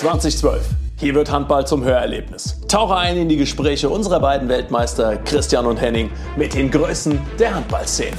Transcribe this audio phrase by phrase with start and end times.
[0.00, 0.66] 2012.
[0.98, 2.58] Hier wird Handball zum Hörerlebnis.
[2.68, 7.54] Tauche ein in die Gespräche unserer beiden Weltmeister Christian und Henning mit den Größen der
[7.54, 8.16] Handballszene.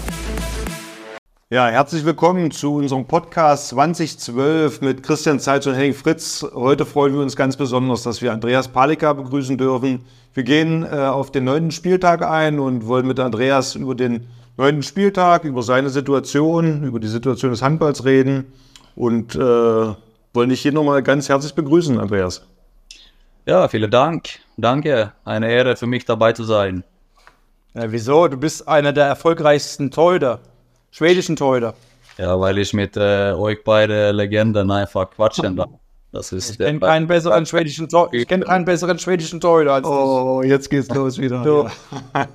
[1.49, 6.45] Ja, herzlich willkommen zu unserem Podcast 2012 mit Christian Zeitz und Henning Fritz.
[6.53, 10.05] Heute freuen wir uns ganz besonders, dass wir Andreas Palika begrüßen dürfen.
[10.35, 14.83] Wir gehen äh, auf den neunten Spieltag ein und wollen mit Andreas über den neunten
[14.83, 18.53] Spieltag, über seine Situation, über die Situation des Handballs reden
[18.95, 19.93] und äh,
[20.33, 22.45] wollen dich hier nochmal ganz herzlich begrüßen, Andreas.
[23.45, 24.39] Ja, vielen Dank.
[24.57, 25.13] Danke.
[25.25, 26.83] Eine Ehre für mich dabei zu sein.
[27.73, 28.27] Ja, wieso?
[28.27, 30.39] Du bist einer der erfolgreichsten Torhüter,
[30.91, 31.73] schwedischen Torhüter.
[32.17, 35.69] Ja, weil ich mit äh, euch beide Legenden einfach quatschen darf.
[36.11, 39.87] Das ist ich kenne keinen besseren schwedischen Tor ich kenne keinen besseren schwedischen Torhüter als
[39.87, 41.71] Oh, jetzt geht's los wieder.
[42.13, 42.27] Ja.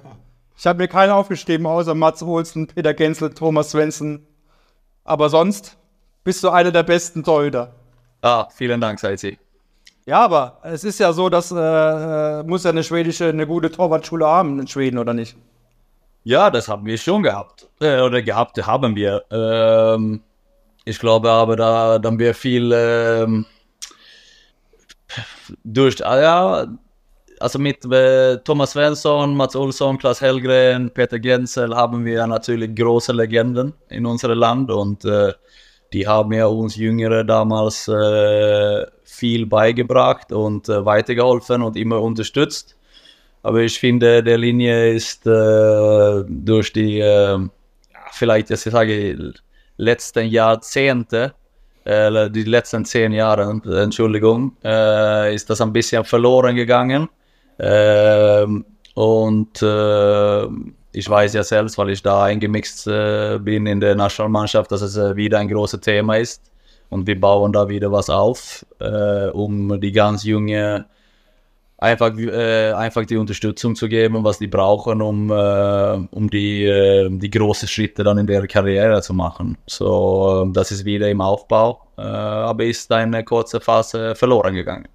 [0.59, 4.27] Ich habe mir keinen aufgeschrieben, außer Mats Olsen, Peter Genzel, Thomas Svensson.
[5.05, 5.77] Aber sonst
[6.25, 7.75] bist du einer der besten Torhüter.
[8.27, 9.39] Ah, vielen Dank, Seizi.
[10.05, 14.27] Ja, aber es ist ja so, dass äh, muss ja eine schwedische, eine gute Torwartschule
[14.27, 15.37] haben in Schweden, oder nicht?
[16.25, 17.69] Ja, das haben wir schon gehabt.
[17.81, 19.23] Äh, oder gehabt haben wir.
[19.31, 20.23] Ähm,
[20.85, 23.47] ich glaube aber, da haben wir viel ähm,
[25.63, 26.67] durch, ah, ja,
[27.39, 33.13] also mit äh, Thomas Svensson, Mats Olsson, Klaus Hellgren, Peter Gensel haben wir natürlich große
[33.13, 35.33] Legenden in unserem Land und äh,
[35.93, 42.77] die haben ja uns Jüngere damals äh, viel beigebracht und äh, weitergeholfen und immer unterstützt.
[43.43, 47.39] Aber ich finde, der Linie ist äh, durch die, äh,
[48.11, 49.33] vielleicht, ich sage,
[49.77, 51.35] letzten Jahrzehnte,
[51.85, 57.09] äh, die letzten zehn Jahre, Entschuldigung, äh, ist das ein bisschen verloren gegangen.
[57.59, 58.65] Ähm,
[58.95, 60.47] und äh,
[60.97, 64.97] ich weiß ja selbst, weil ich da eingemixt äh, bin in der Nationalmannschaft, dass es
[64.97, 66.51] äh, wieder ein großes Thema ist.
[66.89, 70.87] Und wir bauen da wieder was auf, äh, um die ganz junge
[71.77, 77.11] einfach, äh, einfach die Unterstützung zu geben, was die brauchen, um, äh, um die, äh,
[77.11, 79.59] die großen Schritte dann in der Karriere zu machen.
[79.67, 84.89] So, das ist wieder im Aufbau, aber ist eine kurze Phase verloren gegangen.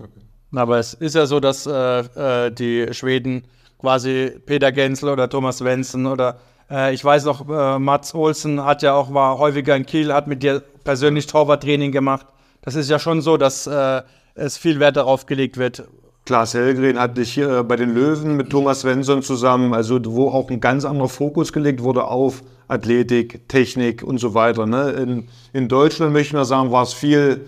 [0.00, 0.10] Okay.
[0.56, 3.44] Aber es ist ja so, dass die Schweden
[3.78, 6.38] quasi Peter Gensel oder Thomas Wenzen oder
[6.70, 10.26] äh, ich weiß noch, äh, Mats Olsen hat ja auch, war häufiger in Kiel, hat
[10.26, 12.26] mit dir persönlich Torwarttraining gemacht.
[12.62, 14.02] Das ist ja schon so, dass äh,
[14.34, 15.84] es viel Wert darauf gelegt wird.
[16.24, 20.50] Klaas Hellgren hatte ich hier bei den Löwen mit Thomas Svensson zusammen, also wo auch
[20.50, 24.66] ein ganz anderer Fokus gelegt wurde auf Athletik, Technik und so weiter.
[24.66, 24.90] Ne?
[24.90, 27.46] In, in Deutschland möchte ich mal sagen, war es viel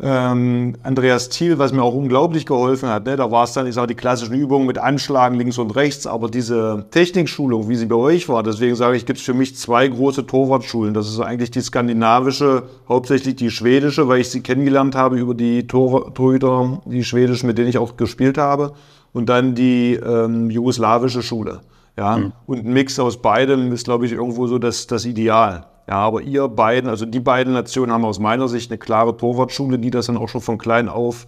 [0.00, 3.04] ähm, Andreas Thiel, was mir auch unglaublich geholfen hat.
[3.06, 3.16] Ne?
[3.16, 6.28] Da war es dann, ich sage, die klassischen Übungen mit Anschlagen links und rechts, aber
[6.28, 9.88] diese Technikschulung, wie sie bei euch war, deswegen sage ich, gibt es für mich zwei
[9.88, 10.94] große Torwartschulen.
[10.94, 15.66] Das ist eigentlich die skandinavische, hauptsächlich die schwedische, weil ich sie kennengelernt habe über die
[15.66, 18.74] Tor Torhüter, die schwedischen, mit denen ich auch gespielt habe,
[19.12, 21.62] und dann die ähm, jugoslawische Schule.
[21.96, 22.18] Ja?
[22.18, 22.32] Mhm.
[22.46, 25.66] Und ein Mix aus beidem ist, glaube ich, irgendwo so das, das Ideal.
[25.88, 29.78] Ja, aber ihr beiden, also die beiden Nationen haben aus meiner Sicht eine klare Torwartschule,
[29.78, 31.26] die das dann auch schon von klein auf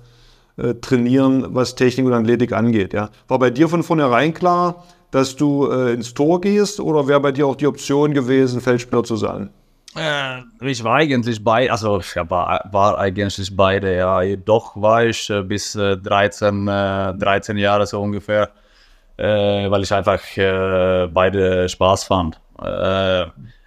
[0.59, 2.93] äh, trainieren, was Technik und Athletik angeht.
[2.93, 3.09] Ja.
[3.26, 7.32] War bei dir von vornherein klar, dass du äh, ins Tor gehst oder wäre bei
[7.32, 9.48] dir auch die Option gewesen, Feldspieler zu sein?
[9.97, 14.37] Äh, ich war eigentlich beide, also ja, war, war eigentlich beide, ja.
[14.37, 18.50] Doch war ich äh, bis 13, äh, 13 äh, Jahre so ungefähr,
[19.16, 20.21] weil ich einfach
[21.12, 22.41] beide Spaß fand.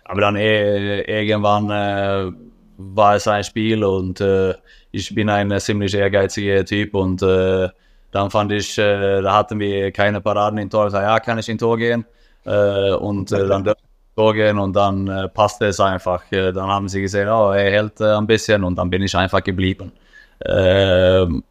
[0.06, 2.32] Aber dann eh, irgendwann äh,
[2.78, 4.54] war es ein Spiel und äh,
[4.92, 7.70] ich bin ein ziemlich ehrgeiziger Typ und äh,
[8.12, 10.86] dann fand ich, da hatten wir keine Paraden in Tor.
[10.86, 12.06] Ich sagte, ja, kann ich in Tor gehen?
[12.44, 16.24] Und dann durfte ich Tor gehen und dann passte es einfach.
[16.30, 19.92] dann haben sie gesehen, oh, er hält ein bisschen und dann bin ich einfach geblieben.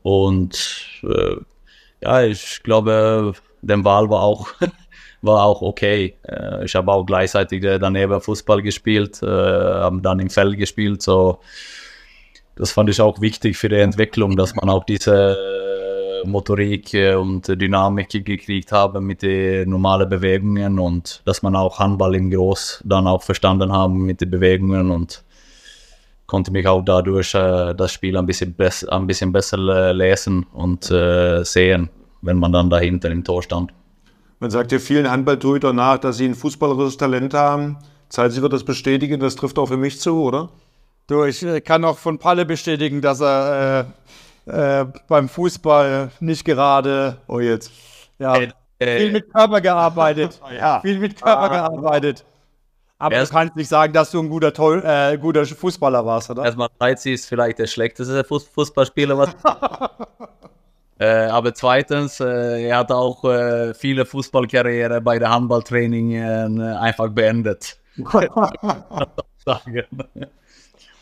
[0.03, 1.03] Und
[2.01, 4.47] ja, ich glaube, der Wahl war auch
[5.23, 6.17] war auch okay.
[6.27, 11.03] Äh, ich habe auch gleichzeitig äh, daneben Fußball gespielt, äh, habe dann im Feld gespielt.
[11.03, 11.39] So,
[12.57, 15.39] das fand ich auch wichtig für die Entwicklung, dass man auch diese
[16.25, 22.31] Motorik und Dynamik gekriegt habe mit den normalen Bewegungen und dass man auch Handball im
[22.31, 25.25] Groß dann auch verstanden haben mit den Bewegungen und
[26.27, 28.55] konnte mich auch dadurch äh, das Spiel ein bisschen,
[28.89, 31.91] ein bisschen besser lesen und äh, sehen,
[32.21, 33.73] wenn man dann dahinter im Tor stand.
[34.43, 37.79] Man sagt ja vielen Handballtorhütern nach, dass sie ein fußballerisches Talent haben.
[38.09, 40.49] Zeit, sie wird das bestätigen, das trifft auch für mich zu, oder?
[41.07, 43.87] Du, ich äh, kann auch von Palle bestätigen, dass er
[44.49, 47.19] äh, äh, beim Fußball nicht gerade.
[47.29, 47.71] Oh, jetzt.
[48.19, 48.35] Ja,
[48.81, 50.41] äh, viel mit Körper gearbeitet.
[50.59, 50.81] ja.
[50.81, 51.69] Viel mit Körper ah.
[51.69, 52.25] gearbeitet.
[52.99, 56.31] Aber Erst- du kannst nicht sagen, dass du ein guter, Toll, äh, guter Fußballer warst,
[56.31, 56.45] oder?
[56.45, 59.37] Erstmal Reizi ist vielleicht der schlechteste Fuß Fußballspieler, was.
[61.03, 67.09] äh, aber zweitens, äh, er hat auch äh, viele Fußballkarriere bei der Handballtraining äh, einfach
[67.09, 67.79] beendet.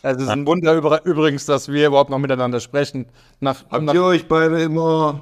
[0.02, 3.06] Es ist ein Wunder über, übrigens, dass wir überhaupt noch miteinander sprechen.
[3.41, 5.20] Nach, Habt nach, ihr euch beide immer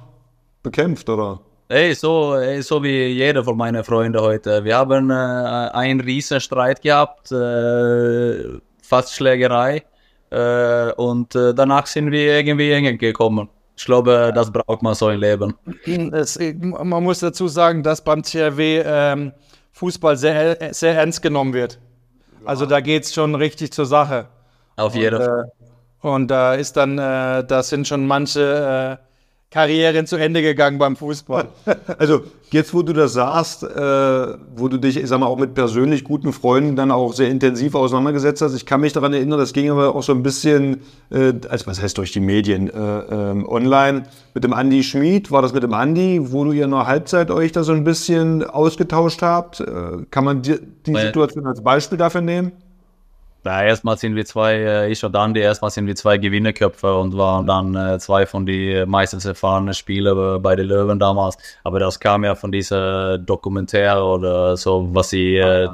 [0.63, 1.41] bekämpft, oder?
[1.69, 4.65] Ey, so, ey, so wie jeder von meinen Freunden heute.
[4.65, 9.83] Wir haben äh, einen riesen Streit gehabt, äh, fast Schlägerei.
[10.31, 13.49] Äh, und äh, danach sind wir irgendwie eng gekommen.
[13.79, 15.55] Ich glaube, das braucht man so im Leben.
[16.13, 19.33] es, man muss dazu sagen, dass beim THW ähm,
[19.71, 21.79] Fußball sehr, sehr ernst genommen wird.
[22.45, 24.27] Also da geht es schon richtig zur Sache.
[24.75, 25.53] Auf jeden Fall.
[26.03, 29.08] Äh, und da ist dann, äh, da sind schon manche äh,
[29.51, 31.49] Karrieren zu Ende gegangen beim Fußball.
[31.99, 33.69] Also jetzt, wo du das sagst, äh,
[34.55, 37.75] wo du dich, ich sag mal, auch mit persönlich guten Freunden dann auch sehr intensiv
[37.75, 41.33] auseinandergesetzt hast, ich kann mich daran erinnern, das ging aber auch so ein bisschen, äh,
[41.49, 42.73] also was heißt durch die Medien, äh,
[43.11, 44.05] ähm, online,
[44.35, 47.31] mit dem Andi Schmid, war das mit dem Andi, wo du ja in der Halbzeit
[47.31, 49.61] euch da so ein bisschen ausgetauscht habt?
[49.61, 52.53] Äh, kann man die, die Situation als Beispiel dafür nehmen?
[53.45, 57.17] Ja, erstmal sind wir zwei, äh, ich und Andi, erstmal sind wir zwei Gewinnerköpfe und
[57.17, 61.39] waren dann äh, zwei von den meistens erfahrenen Spieler bei den Löwen damals.
[61.65, 65.69] Aber das kam ja von dieser Dokumentär oder so, was sie äh,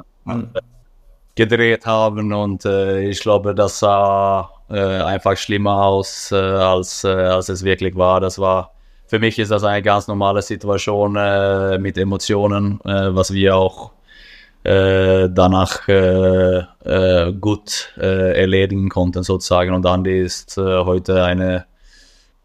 [1.35, 7.09] gedreht haben und äh, ich glaube, das sah äh, einfach schlimmer aus, äh, als, äh,
[7.09, 8.21] als es wirklich war.
[8.21, 8.71] Das war,
[9.07, 13.91] für mich ist das eine ganz normale Situation äh, mit Emotionen, äh, was wir auch
[14.65, 19.73] äh, danach äh, äh, gut äh, erledigen konnten sozusagen.
[19.75, 21.65] Und Andi ist äh, heute eine,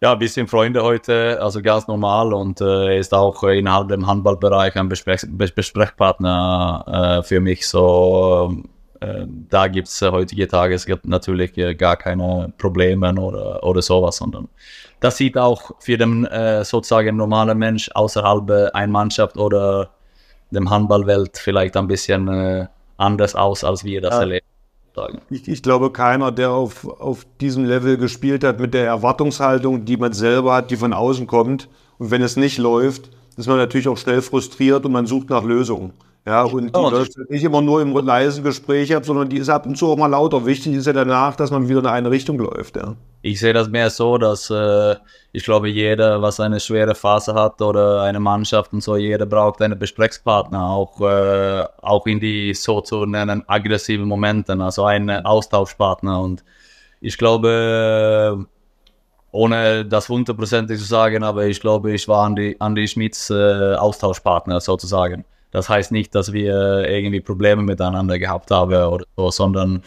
[0.03, 4.07] ja, wir sind Freunde heute, also ganz normal und äh, er ist auch innerhalb dem
[4.07, 7.67] Handballbereich ein Besprech Bes Besprechpartner für mich.
[7.67, 8.55] So,
[9.01, 14.49] da gibt es heutige Tage, natürlich gar keine Probleme oder, oder sowas, sondern
[15.01, 16.29] das sieht auch für den
[16.63, 19.91] sozusagen normalen Mensch außerhalb einer Mannschaft oder
[20.51, 22.67] dem Handballwelt vielleicht ein bisschen äh,
[22.97, 24.21] anders aus, als wir das Ja.
[24.21, 24.47] erleben.
[25.31, 29.97] Ich, ich glaube, keiner, der auf, auf diesem Level gespielt hat, mit der Erwartungshaltung, die
[29.97, 31.69] man selber hat, die von außen kommt.
[31.99, 35.45] Und wenn es nicht läuft, ist man natürlich auch schnell frustriert und man sucht nach
[35.45, 35.93] Lösungen.
[36.27, 39.49] Ja, und die und- läuft nicht immer nur im leisen Gespräch ab, sondern die ist
[39.49, 40.45] ab und zu auch mal lauter.
[40.45, 42.77] Wichtig ist ja danach, dass man wieder in eine Richtung läuft.
[42.77, 42.95] Ja.
[43.23, 44.97] Ich sehe das mehr so, dass äh,
[45.33, 49.63] ich glaube, jeder, was eine schwere Phase hat oder eine Mannschaft und so, jeder braucht
[49.63, 56.21] einen Besprechspartner, auch, äh, auch in die so zu nennen aggressiven Momenten, also einen Austauschpartner.
[56.21, 56.45] Und
[57.01, 58.47] ich glaube,
[59.33, 64.61] ohne das hundertprozentig zu sagen, aber ich glaube, ich war Andi, Andi Schmidts äh, Austauschpartner
[64.61, 65.25] sozusagen.
[65.53, 69.83] Das heißt nicht, dass wir irgendwie Probleme miteinander gehabt haben oder so, sondern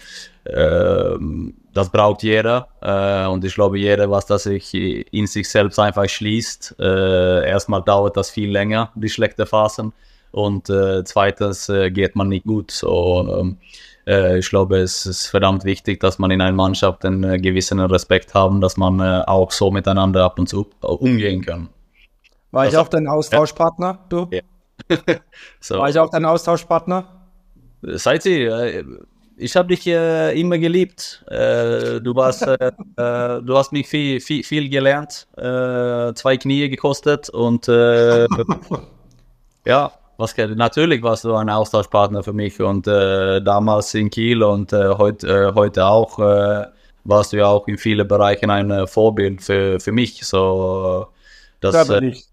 [0.45, 2.67] ähm, das braucht jeder.
[2.81, 7.81] Äh, und ich glaube, jeder, was das sich in sich selbst einfach schließt, äh, erstmal
[7.81, 9.93] dauert das viel länger, die schlechten Phasen.
[10.31, 12.71] Und äh, zweitens äh, geht man nicht gut.
[12.71, 13.57] So, ähm,
[14.07, 17.79] äh, ich glaube, es ist verdammt wichtig, dass man in einer Mannschaft einen äh, gewissen
[17.79, 21.69] Respekt haben, dass man äh, auch so miteinander ab und zu äh, umgehen kann.
[22.51, 24.27] War ich Also- auch dein Austauschpartner, du?
[24.31, 24.41] Ja.
[25.59, 25.77] So.
[25.77, 27.05] War ich auch dein Austauschpartner?
[27.81, 28.83] Seid ihr, äh,
[29.37, 31.23] ich habe dich äh, immer geliebt.
[31.27, 36.69] Äh, du warst, äh, äh, du hast mich viel, viel, viel gelernt, äh, zwei Knie
[36.69, 37.67] gekostet und
[39.65, 45.23] ja, was natürlich warst du ein Austauschpartner für mich und damals in Kiel und heut,
[45.23, 46.19] heute auch
[47.05, 50.23] warst du ja auch in vielen Bereichen ein Vorbild für, für mich.
[50.25, 51.07] So,
[51.59, 52.32] das, ich.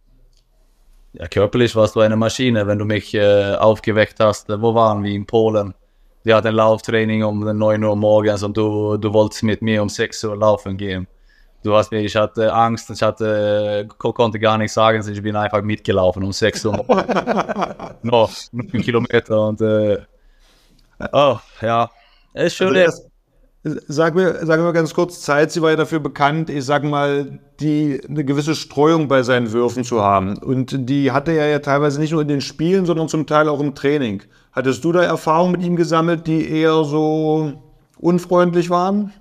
[1.13, 4.49] Ja, körperlich warst du eine Maschine, wenn du mich äh, aufgeweckt hast.
[4.51, 5.13] Äh, Wo waren wir?
[5.13, 5.75] In Polen.
[6.23, 10.23] Wir hatten Lauftraining um 9 Uhr morgens und du, du wolltest mit mir um 6
[10.25, 11.07] Uhr laufen gehen.
[11.63, 15.37] Du hast mir, ich hatte Angst, ich hatte, ko- konnte gar nichts sagen, ich bin
[15.37, 16.77] einfach mitgelaufen um 6 Uhr.
[18.03, 19.99] noch einen Kilometer und äh,
[21.13, 21.91] oh, ja,
[22.35, 22.77] ist schön.
[22.77, 23.10] Also
[23.63, 27.39] Sag mir, sag mir ganz kurz, Zeit, sie war ja dafür bekannt, ich sag mal,
[27.61, 30.39] die eine gewisse Streuung bei seinen Würfen zu haben.
[30.39, 33.61] Und die hatte er ja teilweise nicht nur in den Spielen, sondern zum Teil auch
[33.61, 34.23] im Training.
[34.53, 37.53] Hattest du da Erfahrungen mit ihm gesammelt, die eher so
[37.99, 39.13] unfreundlich waren?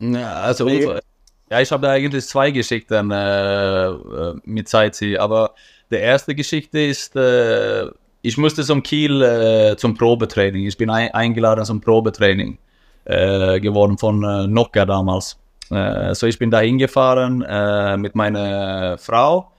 [0.00, 5.54] Ja, also ja, ich habe da eigentlich zwei Geschichten äh, äh, mit Zeitzi, aber
[5.90, 7.90] die erste Geschichte ist, äh,
[8.22, 10.66] ich musste zum Kiel äh, zum Probetraining.
[10.66, 12.56] Ich bin ein, eingeladen zum Probetraining
[13.04, 15.38] geworden von äh, Nokia damals.
[15.70, 19.50] Äh, so ich bin da hingefahren äh, mit meiner Frau.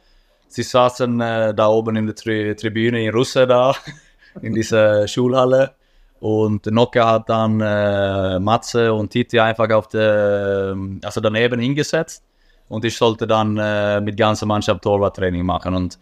[0.47, 3.75] Sie saßen äh, da oben in der Tri Tribüne in Russe da,
[4.41, 5.71] in dieser Schulhalle.
[6.19, 12.23] und Nokia hat dann äh, Matze und Titi einfach auf der, also daneben hingesetzt
[12.69, 16.00] und ich sollte dann äh, mit ganzer Mannschaft Torwarttraining machen und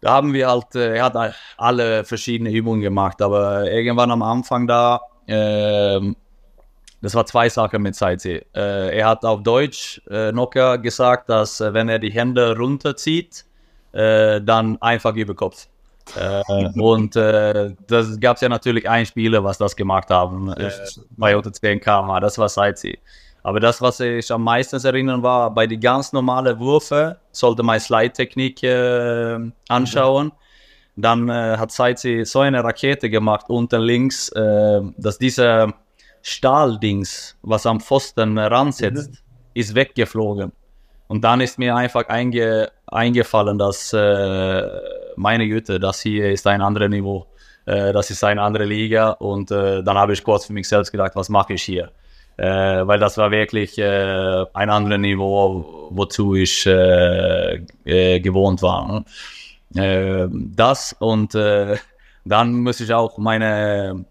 [0.00, 4.66] da haben wir halt, äh, er hat alle verschiedene Übungen gemacht, aber irgendwann am Anfang
[4.66, 6.00] da, äh,
[7.00, 8.42] das war zwei Sachen mit Seitzi.
[8.54, 13.44] Äh, er hat auf Deutsch äh, Nokia gesagt, dass äh, wenn er die Hände runterzieht,
[13.92, 15.66] äh, dann einfach über Kopf.
[16.16, 16.42] Äh,
[16.78, 20.54] und äh, das gab es ja natürlich ein Spieler, was das gemacht haben,
[21.16, 22.98] bei unter 10 km Das war Seitzi.
[23.42, 27.80] Aber das, was ich am meisten erinnern war, bei den ganz normalen Würfe sollte man
[27.80, 28.62] Slide-Technik
[29.68, 30.26] anschauen.
[30.26, 30.32] Mhm.
[30.96, 35.72] Dann äh, hat Seitzi so eine Rakete gemacht unten links, äh, dass diese
[36.22, 39.18] Stahldings, was am Pfosten ransetzt, mhm.
[39.54, 40.52] ist weggeflogen.
[41.08, 44.62] Und dann ist mir einfach einge eingefallen, dass äh,
[45.16, 47.26] meine Güte, das hier ist ein anderes Niveau.
[47.66, 49.10] Äh, das ist eine andere Liga.
[49.10, 51.90] Und äh, dann habe ich kurz für mich selbst gedacht, was mache ich hier?
[52.36, 59.04] Äh, weil das war wirklich äh, ein anderes Niveau, wozu ich äh, gewohnt war.
[59.72, 60.30] Ne?
[60.56, 64.04] das und dann muss ich auch meine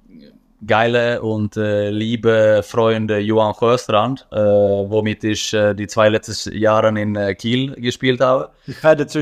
[0.65, 6.89] geile und äh, liebe Freunde Johann Sjöstrand, äh, womit ich äh, die zwei letzten Jahre
[6.99, 8.51] in äh, Kiel gespielt habe.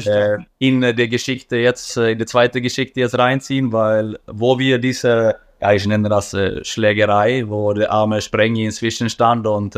[0.08, 4.80] Äh, in äh, der Geschichte jetzt, in die zweite Geschichte jetzt reinziehen, weil wo wir
[4.80, 9.76] diese, ja ich nenne das Schlägerei, wo der arme Sprengi inzwischen stand und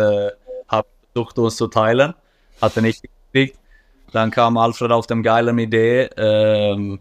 [0.67, 2.13] hat versucht uns zu teilen,
[2.61, 3.57] hat er nicht gekriegt.
[4.11, 6.99] Dann kam Alfred auf dem geilen Idee, ähm,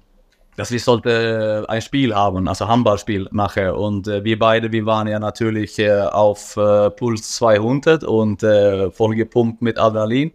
[0.58, 3.78] dass wir sollte ein Spiel haben, also Handballspiel nachher.
[3.78, 8.90] Und äh, wir beide, wir waren ja natürlich äh, auf äh, Puls 200 und äh,
[8.90, 10.32] vollgepumpt mit Adrenalin.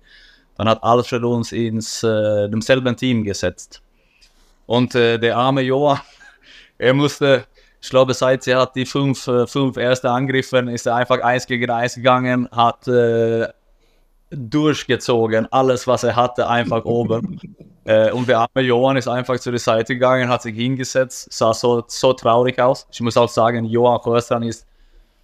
[0.56, 3.82] Dann hat Alfred uns ins äh, demselben Team gesetzt.
[4.65, 6.01] Und äh, der arme Joa,
[6.77, 7.44] er musste,
[7.82, 11.48] ich glaube, seit er hat die fünf, äh, fünf erste Angriffen, ist er einfach eins
[11.48, 12.88] gegen eins gegangen, hat
[14.30, 17.42] durchgezogen, alles was er hatte, einfach oben.
[17.86, 21.54] Äh, und der arme Johann ist einfach zu der Seite gegangen, hat sich hingesetzt, sah
[21.54, 22.88] so, so traurig aus.
[22.92, 24.66] Ich muss auch sagen, Johann Röstern ist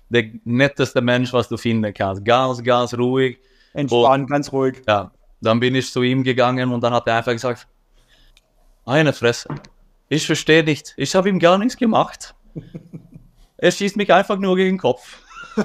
[0.10, 2.26] der netteste Mensch, was du finden kannst.
[2.26, 3.38] Ganz, ganz ruhig.
[3.74, 4.82] Entspannt, und, ganz ruhig.
[4.88, 5.12] Ja,
[5.42, 7.68] dann bin ich zu ihm gegangen und dann hat er einfach gesagt,
[8.86, 9.50] eine Fresse.
[10.10, 10.94] Ich verstehe nicht.
[10.98, 12.34] Ich habe ihm gar nichts gemacht.
[13.58, 15.22] Er schießt mich einfach nur gegen den Kopf.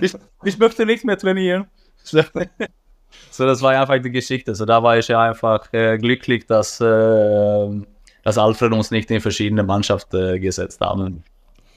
[0.00, 1.66] ich, ich möchte nicht mehr trainieren.
[3.30, 4.54] So, das war einfach die Geschichte.
[4.54, 7.68] So, da war ich ja einfach äh, glücklich, dass, äh,
[8.24, 11.22] dass Alfred uns nicht in verschiedene Mannschaften äh, gesetzt haben.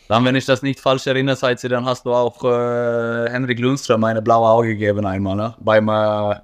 [0.07, 4.03] Dann, wenn ich das nicht falsch erinnere, seid dann hast du auch äh, Henrik Lundström
[4.03, 5.55] eine blaue Auge gegeben einmal, ne?
[5.59, 6.35] beim äh,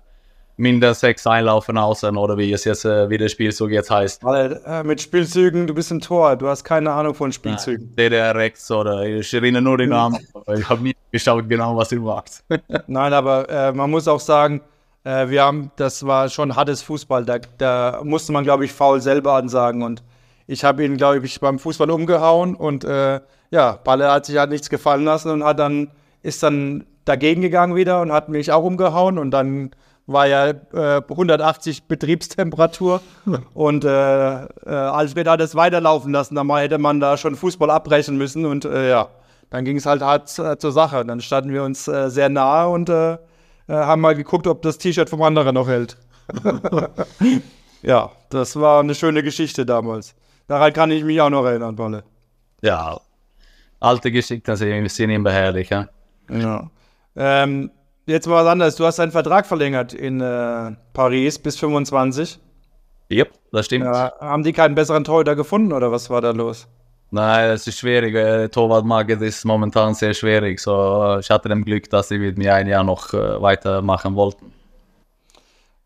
[0.57, 4.23] Minder sechs Einlaufen außen oder wie es jetzt äh, wie der Spielzug jetzt heißt.
[4.23, 7.87] Weil, äh, mit Spielzügen, du bist im Tor, du hast keine Ahnung von Spielzügen.
[7.87, 10.17] Nein, DDR Rex oder ich erinnere nur den Namen.
[10.57, 12.43] ich habe nicht geschaut genau, was du machst.
[12.87, 14.61] Nein, aber äh, man muss auch sagen,
[15.07, 17.23] äh, wir haben, das war schon hartes Fußball.
[17.23, 19.81] Da, da musste man, glaube ich, faul selber ansagen.
[19.81, 20.03] Und
[20.47, 22.55] ich habe ihn, glaube ich, beim Fußball umgehauen.
[22.55, 25.91] Und äh, ja, Balle hat sich halt nichts gefallen lassen und hat dann,
[26.23, 29.17] ist dann dagegen gegangen wieder und hat mich auch umgehauen.
[29.17, 29.71] Und dann
[30.07, 33.01] war ja äh, 180 Betriebstemperatur
[33.53, 36.35] und äh, äh, Alfred hat es weiterlaufen lassen.
[36.35, 39.09] Da hätte man da schon Fußball abbrechen müssen und äh, ja,
[39.49, 41.03] dann ging es halt hart äh, zur Sache.
[41.05, 42.89] Dann standen wir uns äh, sehr nahe und
[43.67, 45.97] äh, haben mal geguckt, ob das T-Shirt vom anderen noch hält.
[47.81, 50.15] ja, das war eine schöne Geschichte damals.
[50.47, 52.03] Daran kann ich mich auch noch erinnern, Balle.
[52.61, 52.99] Ja,
[53.79, 55.69] alte Geschichten sind immer herrlich.
[55.69, 55.87] Ja.
[56.29, 56.69] ja.
[57.15, 57.71] Ähm,
[58.05, 58.75] jetzt mal was anderes.
[58.75, 62.39] Du hast deinen Vertrag verlängert in äh, Paris bis 25.
[63.11, 63.85] Yep, das stimmt.
[63.85, 66.67] Ja, haben die keinen besseren Torhüter gefunden oder was war da los?
[67.09, 68.51] Nein, es ist schwierig.
[68.51, 70.59] Torwartmarkt ist momentan sehr schwierig.
[70.59, 74.51] So, ich hatte das Glück, dass sie mit mir ein Jahr noch weitermachen wollten.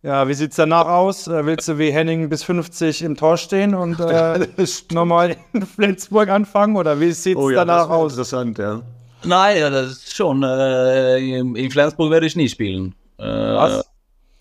[0.04, 1.28] Ja, wie sieht es danach aus?
[1.28, 4.48] Willst du wie Henning bis 50 im Tor stehen und äh,
[4.92, 6.76] nochmal in Flensburg anfangen?
[6.76, 8.14] Oder wie sieht es oh, ja, danach aus?
[8.14, 8.82] Interessant, ja.
[9.24, 10.42] Nein, ja, das ist schon.
[10.42, 12.96] Äh, in Flensburg werde ich nie spielen.
[13.20, 13.76] Äh, Was?
[13.76, 13.86] Das,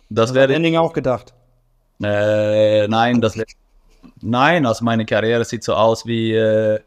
[0.08, 1.34] das wäre Henning auch gedacht.
[2.02, 3.36] Äh, nein, das
[4.20, 6.80] Nein, also meine Karriere sieht so aus, wie, äh,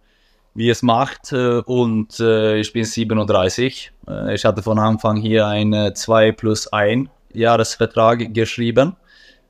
[0.53, 1.31] wie es macht.
[1.31, 3.91] Äh, und äh, ich bin 37.
[4.07, 8.95] Äh, ich hatte von Anfang hier einen 2 plus 1 Jahresvertrag geschrieben.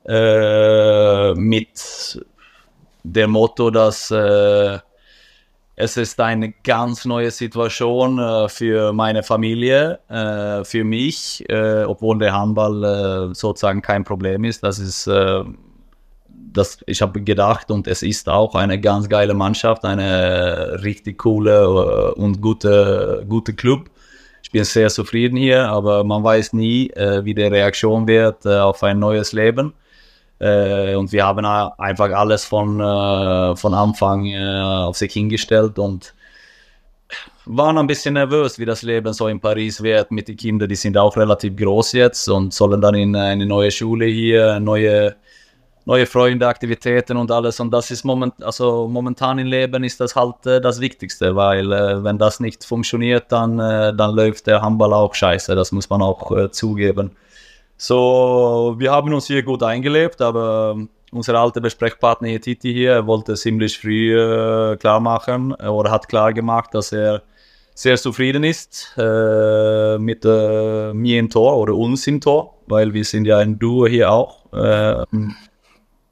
[0.06, 2.22] Äh, mit
[3.04, 4.78] dem Motto, dass äh,
[5.76, 12.18] es ist eine ganz neue Situation äh, für meine Familie, äh, für mich, äh, obwohl
[12.18, 14.62] der Handball sozusagen kein Problem ist.
[14.62, 15.08] Das ist
[16.56, 22.14] das, ich habe gedacht und es ist auch eine ganz geile Mannschaft, eine richtig coole
[22.14, 23.90] und gute, gute Club.
[24.42, 28.58] Ich bin sehr zufrieden hier, aber man weiß nie, äh, wie die Reaktion wird äh,
[28.58, 29.74] auf ein neues Leben.
[30.38, 36.14] Äh, und wir haben einfach alles von, äh, von Anfang äh, auf sich hingestellt und
[37.46, 40.68] waren ein bisschen nervös, wie das Leben so in Paris wird mit den Kindern.
[40.68, 45.16] Die sind auch relativ groß jetzt und sollen dann in eine neue Schule hier, neue,
[45.86, 47.60] neue Freunde, Aktivitäten und alles.
[47.60, 51.72] Und das ist moment, also momentan im Leben ist das halt äh, das Wichtigste, weil
[51.72, 55.54] äh, wenn das nicht funktioniert, dann, äh, dann läuft der Handball auch scheiße.
[55.54, 57.12] Das muss man auch äh, zugeben.
[57.76, 60.76] So, wir haben uns hier gut eingelebt, aber
[61.10, 66.32] unser alter Besprechpartner hier, Titi hier, wollte ziemlich früh äh, klar machen oder hat klar
[66.32, 67.22] gemacht, dass er
[67.74, 73.04] sehr zufrieden ist äh, mit äh, mir im Tor oder uns im Tor, weil wir
[73.04, 74.52] sind ja ein Duo hier auch.
[74.52, 75.04] Äh,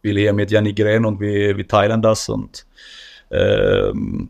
[0.02, 2.66] wir hier mit Janik Gren und wir, wir teilen das und
[3.30, 4.28] ähm,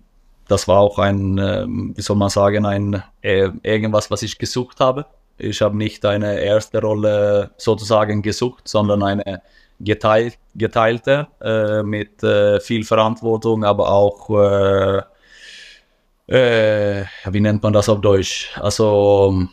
[0.49, 4.81] das war auch ein, ähm, wie soll man sagen, ein äh, irgendwas, was ich gesucht
[4.81, 5.07] habe.
[5.38, 9.43] Ich habe nicht eine erste Rolle sozusagen gesucht, sondern eine
[9.81, 14.31] geteilt, geteilte äh, mit äh, viel Verantwortung, aber auch
[16.29, 18.50] äh, wie nennt man das auf Deutsch?
[18.61, 19.49] Also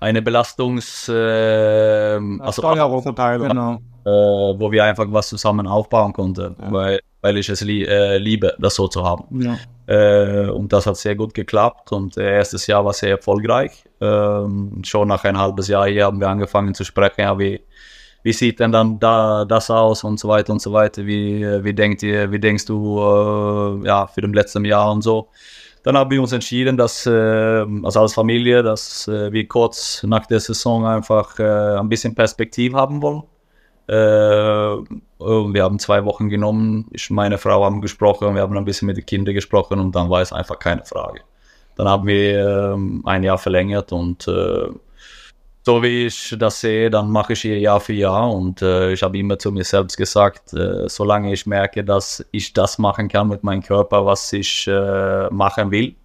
[0.00, 1.08] eine Belastungs...
[1.08, 1.12] Äh,
[2.40, 3.80] also Steuerung, genau.
[4.06, 6.72] Äh, wo wir einfach was zusammen aufbauen konnten, ja.
[6.72, 9.42] weil, weil ich es li äh, liebe, das so zu haben.
[9.42, 9.56] Ja.
[9.88, 13.84] Äh, und das hat sehr gut geklappt und erstes Jahr war sehr erfolgreich.
[14.00, 17.60] Ähm, schon nach ein halbes Jahr hier haben wir angefangen zu sprechen, ja, wie,
[18.22, 21.04] wie sieht denn dann da, das aus und so weiter und so weiter.
[21.04, 25.30] Wie, wie, denkt ihr, wie denkst du äh, ja, für das letzte Jahr und so.
[25.82, 30.26] Dann haben wir uns entschieden, dass äh, also als Familie, dass äh, wir kurz nach
[30.26, 33.24] der Saison einfach äh, ein bisschen Perspektiv haben wollen.
[33.88, 38.64] Äh, wir haben zwei Wochen genommen, ich und meine Frau haben gesprochen, wir haben ein
[38.64, 41.20] bisschen mit den Kindern gesprochen und dann war es einfach keine Frage.
[41.76, 44.68] Dann haben wir ähm, ein Jahr verlängert und äh,
[45.62, 49.02] so wie ich das sehe, dann mache ich hier Jahr für Jahr und äh, ich
[49.02, 50.50] habe immer zu mir selbst gesagt,
[50.86, 54.68] solange ich merke, dass ich das machen kann mit meinem Körper, was ich
[55.30, 55.96] machen will,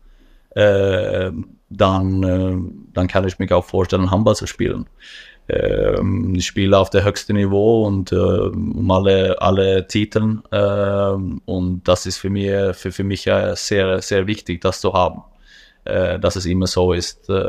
[1.69, 2.21] dann,
[2.93, 4.87] dann kann ich mich auch vorstellen, Handball zu spielen.
[5.51, 10.39] Ähm, ich spiele auf dem höchsten Niveau und äh, um alle, alle Titel
[11.45, 15.23] und das ist für mich, für, für mich sehr, sehr wichtig, das zu haben
[15.85, 17.43] äh, dass es immer so ist, äh,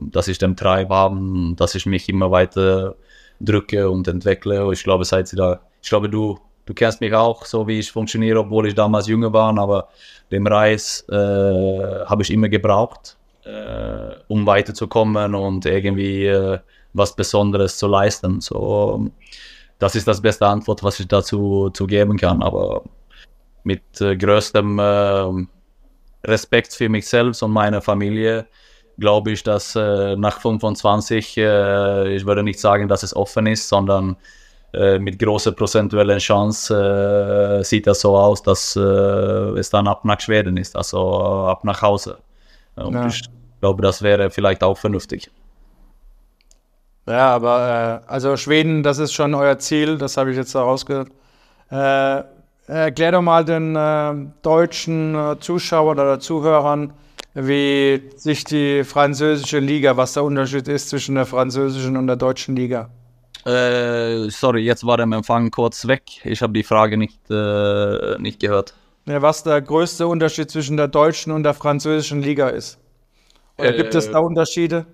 [0.00, 2.94] dass ich den Treib habe, dass ich mich immer weiter
[3.40, 4.72] drücke und entwickle.
[4.72, 8.40] Ich glaube, seit da, ich glaube, du, du kennst mich auch, so wie ich funktioniere,
[8.40, 9.88] obwohl ich damals jünger war, aber
[10.30, 16.58] den Reis äh, habe ich immer gebraucht, äh, um weiterzukommen und irgendwie
[16.92, 18.40] was Besonderes zu leisten.
[18.40, 19.10] So,
[19.78, 22.82] das ist das beste Antwort, was ich dazu zu geben kann, aber
[23.64, 25.46] mit äh, größtem äh,
[26.24, 28.46] Respekt für mich selbst und meine Familie
[29.00, 33.68] glaube ich, dass äh, nach 25, äh, ich würde nicht sagen, dass es offen ist,
[33.68, 34.16] sondern
[34.72, 40.56] äh, mit großer prozentueller Chance sieht das so aus, dass es dann ab nach Schweden
[40.56, 42.18] ist, also ab nach Hause.
[42.76, 43.06] Und ja.
[43.06, 43.22] ich
[43.60, 45.30] glaube, das wäre vielleicht auch vernünftig.
[47.06, 51.08] Ja, aber äh, also Schweden, das ist schon euer Ziel, das habe ich jetzt herausgehört.
[52.70, 56.92] Erklär doch mal den äh, deutschen äh, Zuschauern oder Zuhörern,
[57.34, 62.54] wie sich die französische Liga, was der Unterschied ist zwischen der französischen und der deutschen
[62.54, 62.88] Liga.
[63.44, 66.02] Äh, sorry, jetzt war der Empfang kurz weg.
[66.22, 68.74] Ich habe die Frage nicht, äh, nicht gehört.
[69.06, 72.78] Ja, was der größte Unterschied zwischen der deutschen und der französischen Liga ist?
[73.58, 74.86] Oder gibt es da Unterschiede?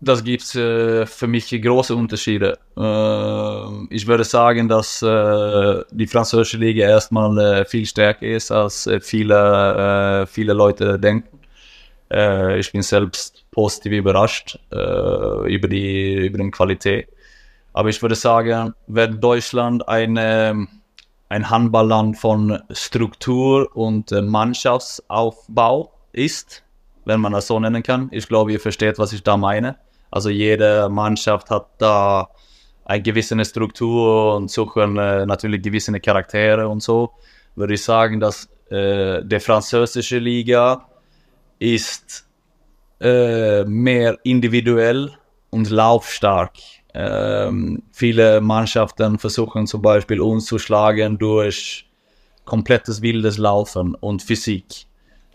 [0.00, 2.58] Das gibt äh, für mich große Unterschiede.
[2.76, 8.86] Äh, ich würde sagen, dass äh, die französische Liga erstmal äh, viel stärker ist, als
[8.86, 11.38] äh, viele, äh, viele Leute denken.
[12.08, 17.08] ich bin selbst positiv überrascht über, die, über die Qualität.
[17.72, 20.68] Aber ich würde sagen, wenn Deutschland eine,
[21.28, 26.62] ein Handballland von Struktur und Mannschaftsaufbau ist,
[27.06, 28.08] wenn man das so nennen kann.
[28.12, 29.76] Ich glaube, ihr versteht, was ich da meine.
[30.16, 32.30] Also jede Mannschaft hat da
[32.86, 37.10] eine gewisse Struktur und suchen äh, natürlich gewisse Charaktere und so.
[37.54, 40.88] Würde ich sagen, dass äh, die französische Liga
[41.58, 42.26] ist
[42.98, 45.10] äh, mehr individuell
[45.50, 46.54] und laufstark.
[46.94, 51.90] Ähm, viele Mannschaften versuchen zum Beispiel uns zu schlagen durch
[52.46, 54.86] komplettes wildes Laufen und Physik.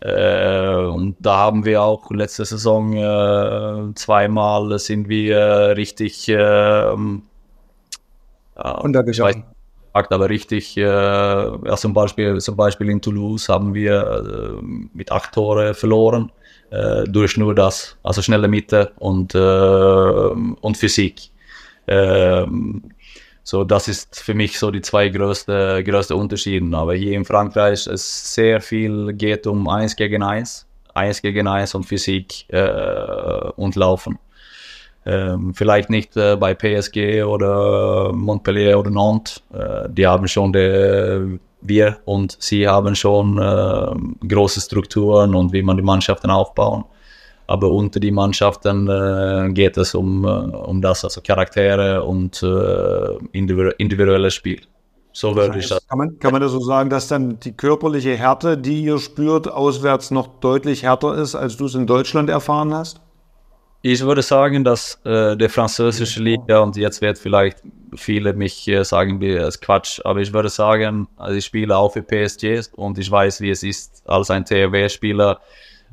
[0.01, 6.95] Äh, und da haben wir auch letzte Saison äh, zweimal sind wir richtig, äh,
[8.55, 9.43] Untergegangen.
[10.13, 15.33] aber richtig, äh, ja, zum, Beispiel, zum Beispiel in Toulouse haben wir äh, mit acht
[15.33, 16.31] Tore verloren,
[16.69, 21.29] äh, durch nur das, also schnelle Mitte und, äh, und Physik.
[23.43, 26.77] So, das ist für mich so die zwei größten größte Unterschiede.
[26.77, 31.73] Aber hier in Frankreich es sehr viel geht um eins gegen eins, eins gegen eins
[31.73, 34.19] und Physik äh, und Laufen.
[35.03, 39.41] Ähm, vielleicht nicht äh, bei PSG oder Montpellier oder Nantes.
[39.51, 45.63] Äh, die haben schon die, wir und sie haben schon äh, große Strukturen und wie
[45.63, 46.85] man die Mannschaften aufbauen.
[47.51, 53.17] Aber unter die Mannschaften äh, geht es um, äh, um das, also Charaktere und äh,
[53.33, 54.61] individuelles Spiel.
[55.11, 55.85] So würde ich das.
[55.85, 59.51] Kann man, kann man das so sagen, dass dann die körperliche Härte, die ihr spürt,
[59.51, 63.01] auswärts noch deutlich härter ist, als du es in Deutschland erfahren hast?
[63.81, 67.57] Ich würde sagen, dass äh, der französische Liga, und jetzt wird vielleicht
[67.93, 71.91] viele mich äh, sagen, es ist Quatsch, aber ich würde sagen, also ich spiele auch
[71.91, 75.41] für PSG und ich weiß, wie es ist, als ein THW-Spieler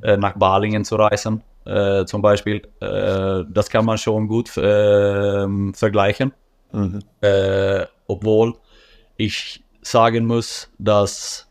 [0.03, 2.63] äh, nach Balingen zu reisen, äh, zum Beispiel.
[2.81, 6.33] Äh, das kann man schon gut ähm, vergleichen,
[6.73, 7.01] mhm.
[7.21, 8.55] Äh, obwohl
[9.17, 11.47] ich sagen muss, dass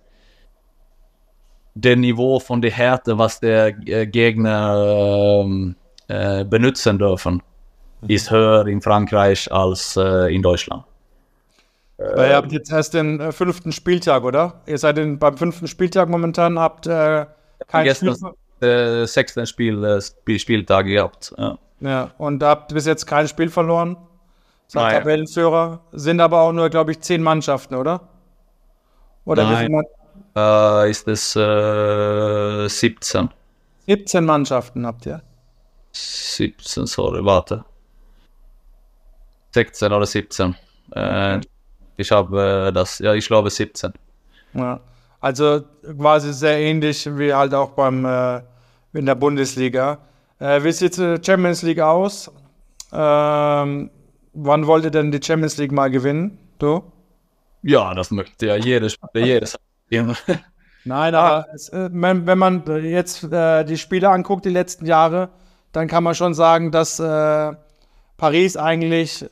[1.75, 5.75] der Niveau von der Härte, was der Gegner ähm,
[6.07, 7.43] äh, benutzen dürfen,
[8.01, 8.09] mhm.
[8.09, 10.83] ist höher in Frankreich als äh, in Deutschland.
[11.97, 14.61] Weil ihr habt jetzt erst den äh, fünften Spieltag, oder?
[14.67, 17.25] Ihr seid in, beim fünften Spieltag momentan, habt äh,
[17.67, 18.31] kein Gestern Spiel.
[18.61, 21.33] Äh, sechsten Spiel, äh, Spieltag gehabt.
[21.37, 21.57] Ja.
[21.79, 23.97] ja, und habt bis jetzt kein Spiel verloren.
[24.67, 25.81] Seid Tabellenführer.
[25.91, 28.09] Sind aber auch nur, glaube ich, zehn Mannschaften, oder?
[29.25, 29.67] Oder Nein.
[29.67, 29.83] viel
[30.35, 33.29] äh, ist es 17.
[33.85, 35.21] 17 Mannschaften habt ihr.
[35.93, 37.63] 17, sorry, warte.
[39.51, 40.55] 16 oder 17.
[40.91, 41.39] Äh,
[41.95, 43.93] ich habe äh, das, ja, ich glaube 17.
[44.53, 44.79] Ja,
[45.19, 45.61] also
[45.97, 48.41] quasi sehr ähnlich wie halt auch beim äh,
[48.93, 49.99] in der Bundesliga.
[50.39, 52.31] Äh, wie sieht die Champions League aus?
[52.91, 53.89] Ähm,
[54.33, 56.37] wann wollt ihr denn die Champions League mal gewinnen?
[56.59, 56.83] Du?
[57.63, 59.57] Ja, das möchte ja jedes, jedes.
[60.85, 65.29] Nein, aber es, äh, wenn man jetzt äh, die Spiele anguckt, die letzten Jahre,
[65.73, 67.53] dann kann man schon sagen, dass äh,
[68.15, 69.25] Paris eigentlich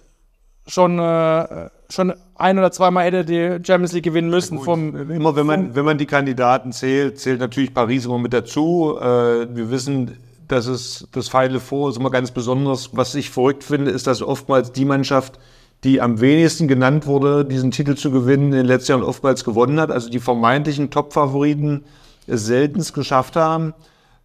[0.67, 4.59] schon, äh, schon ein oder zweimal hätte die Champions League gewinnen müssen.
[4.59, 8.97] vom, immer wenn man, wenn man die Kandidaten zählt, zählt natürlich Paris immer mit dazu.
[8.99, 12.95] Äh, wir wissen, dass es das Final Four ist immer ganz besonders.
[12.95, 15.39] Was ich verrückt finde, ist, dass oftmals die Mannschaft,
[15.83, 19.79] die am wenigsten genannt wurde, diesen Titel zu gewinnen, in den letzten Jahren oftmals gewonnen
[19.79, 19.91] hat.
[19.91, 21.83] Also die vermeintlichen Top-Favoriten
[22.27, 23.73] es selten geschafft haben.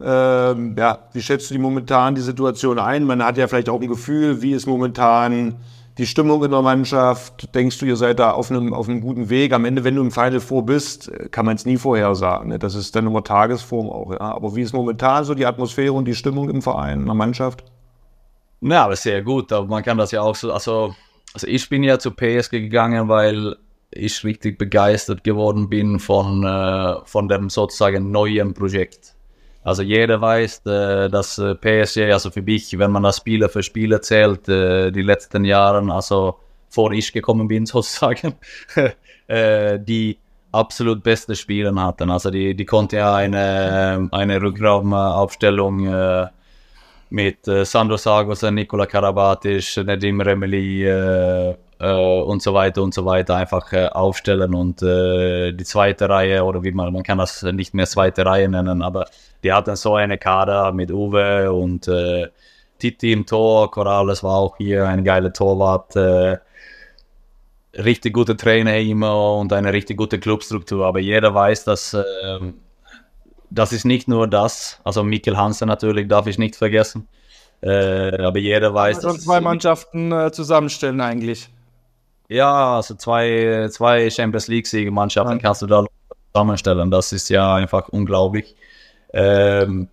[0.02, 3.04] Ähm, ja, wie schätzt du die momentan die Situation ein?
[3.04, 5.56] Man hat ja vielleicht auch ein Gefühl, wie ist momentan
[5.98, 7.54] die Stimmung in der Mannschaft?
[7.54, 9.52] Denkst du, ihr seid da auf einem, auf einem guten Weg?
[9.52, 12.48] Am Ende, wenn du im Final Four bist, kann man es nie vorhersagen.
[12.48, 12.58] Ne?
[12.58, 14.12] Das ist dann immer Tagesform auch.
[14.12, 14.20] Ja?
[14.20, 17.64] Aber wie ist momentan so die Atmosphäre und die Stimmung im Verein, in der Mannschaft?
[18.60, 19.52] Ja, aber sehr gut.
[19.52, 20.94] Aber man kann das ja auch so, also,
[21.34, 23.56] also ich bin ja zu PSG gegangen, weil
[23.90, 29.14] ich richtig begeistert geworden bin von, äh, von dem sozusagen neuen Projekt.
[29.62, 33.62] Also jeder weiß, äh, dass äh, PSG, also für mich, wenn man das Spieler für
[33.62, 36.38] Spieler zählt, äh, die letzten Jahre, also
[36.70, 38.34] vor ich gekommen bin sozusagen,
[39.28, 40.18] die
[40.50, 42.10] absolut beste Spieler hatten.
[42.10, 46.30] Also die, die konnten ja eine, eine Rückraumaufstellung
[47.10, 50.88] mit Sandro Sagos, Nikola Karabatic, Nedim Remeli
[51.78, 56.92] und so weiter und so weiter einfach aufstellen und die zweite Reihe oder wie man,
[56.92, 59.06] man kann das nicht mehr zweite Reihe nennen, aber
[59.42, 62.28] die hatten so eine Kader mit Uwe und äh,
[62.78, 65.96] Titi im Tor, Corrales war auch hier ein geiler Torwart.
[65.96, 66.38] Äh,
[67.74, 72.04] richtig gute Trainer immer und eine richtig gute Clubstruktur, aber jeder weiß, dass äh,
[73.50, 77.08] das ist nicht nur das, also Mikkel Hansen natürlich darf ich nicht vergessen,
[77.60, 81.48] äh, aber jeder weiß, dass zwei Mannschaften äh, zusammenstellen eigentlich.
[82.28, 85.38] Ja, also zwei, zwei Champions League Mannschaften ja.
[85.38, 85.84] kannst du da
[86.32, 88.54] zusammenstellen, das ist ja einfach unglaublich.
[89.12, 89.88] Ähm,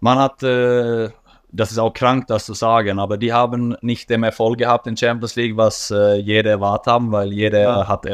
[0.00, 1.10] man hat, äh,
[1.50, 4.96] das ist auch krank, das zu sagen, aber die haben nicht den Erfolg gehabt in
[4.96, 7.88] Champions League, was äh, jeder erwartet haben, weil jeder ja.
[7.88, 8.06] hat,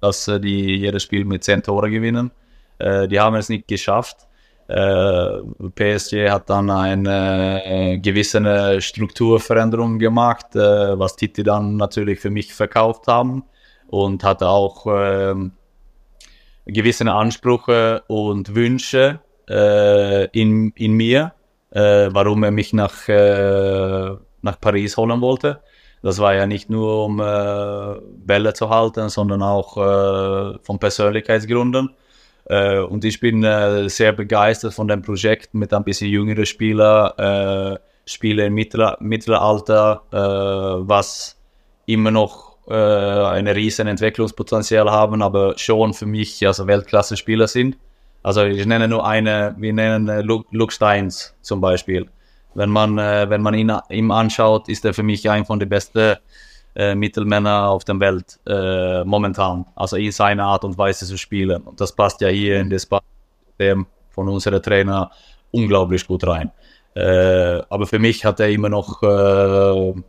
[0.00, 2.30] dass äh, die jedes Spiel mit 10 Tore gewinnen.
[2.78, 4.28] Äh, die haben es nicht geschafft.
[4.68, 5.42] Äh,
[5.74, 13.06] PSG hat dann eine äh, gewisse Strukturveränderung gemacht, was Titi dann natürlich für mich verkauft
[13.06, 13.44] haben
[13.88, 15.52] und hatte auch ähm,
[16.66, 21.32] gewisse Ansprüche und Wünsche äh, in, in mir,
[21.70, 24.10] äh, warum er mich nach, äh,
[24.42, 25.60] nach Paris holen wollte.
[26.02, 31.90] Das war ja nicht nur um äh, Bälle zu halten, sondern auch äh, von Persönlichkeitsgründen.
[32.48, 33.42] Und ich bin
[33.88, 41.36] sehr begeistert von dem Projekt mit ein bisschen jüngeren Spielern, Spieler im Mittler Mittelalter, was
[41.86, 47.76] immer noch äh, ein riesen Entwicklungspotenzial haben, aber schon für mich also Weltklasse-Spieler sind.
[48.26, 52.08] Also ich nenne nur eine, wir nennen äh, Luke Steins zum Beispiel.
[52.54, 55.68] Wenn man, äh, wenn man ihn, ihm anschaut, ist er für mich ein von den
[55.68, 56.16] besten
[56.74, 59.64] äh, Mittelmänner auf der Welt äh, momentan.
[59.76, 61.62] Also in seiner Art und Weise zu spielen.
[61.62, 62.88] Und das passt ja hier in das
[63.46, 65.08] System von unserem Trainer
[65.52, 66.50] unglaublich gut rein.
[66.96, 70.02] Äh, aber für mich hat er immer noch, äh,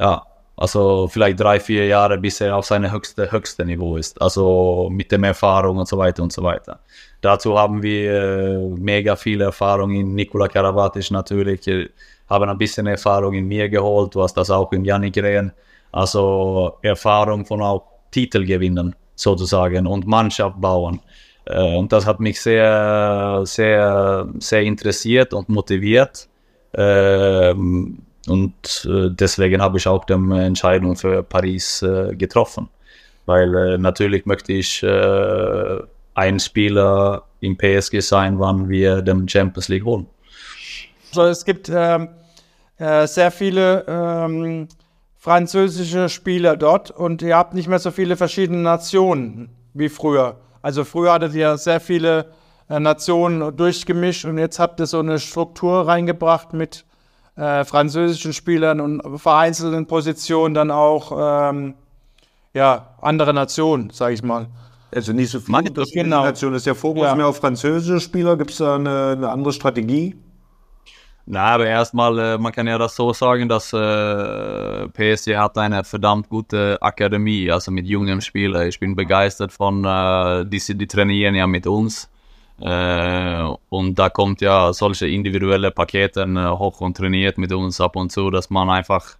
[0.00, 0.26] ja,
[0.58, 4.20] also vielleicht drei, vier Jahre, bis er auf seinem höchsten höchste Niveau ist.
[4.20, 6.80] Also mit der Erfahrung und so weiter und so weiter.
[7.20, 11.60] Dazu haben wir äh, mega viel Erfahrung in Nikola Karabatic natürlich,
[12.28, 15.52] haben ein bisschen Erfahrung in mir geholt, du hast das auch in Janik Rehn.
[15.92, 21.00] Also Erfahrung von auch Titel gewinnen sozusagen und Mannschaft bauen.
[21.44, 26.28] Äh, und das hat mich sehr, sehr, sehr interessiert und motiviert.
[26.74, 32.68] Ähm, und äh, deswegen habe ich auch die Entscheidung für Paris äh, getroffen.
[33.26, 40.06] Weil natürlich möchte ich ein Spieler im PSG sein, wann wir den Champions League holen.
[41.10, 42.08] Also es gibt ähm,
[42.78, 44.68] äh, sehr viele ähm,
[45.16, 50.36] französische Spieler dort und ihr habt nicht mehr so viele verschiedene Nationen wie früher.
[50.62, 52.32] Also früher hattet ihr sehr viele
[52.68, 56.84] äh, Nationen durchgemischt und jetzt habt ihr so eine Struktur reingebracht mit
[57.38, 61.74] äh, französischen Spielern und vereinzelten Positionen dann auch ähm,
[62.52, 64.48] ja, andere Nationen, sage ich mal.
[64.94, 66.24] Also nicht so viele genau.
[66.24, 66.56] Nationen.
[66.56, 67.14] Ist der Fokus ja.
[67.14, 68.36] mehr auf französische Spieler?
[68.36, 70.16] Gibt es da eine, eine, andere Strategie?
[71.26, 75.84] Na, aber erstmal, äh, man kann ja das so sagen, dass äh, PSG hat eine
[75.84, 78.66] verdammt gute Akademie, also mit jungen Spielern.
[78.66, 82.08] Ich bin begeistert von, äh, die, die trainieren ja mit uns.
[82.60, 88.10] Und da kommt ja solche individuelle Pakete äh, hoch und trainiert mit uns ab und
[88.10, 89.16] zu, dass man einfach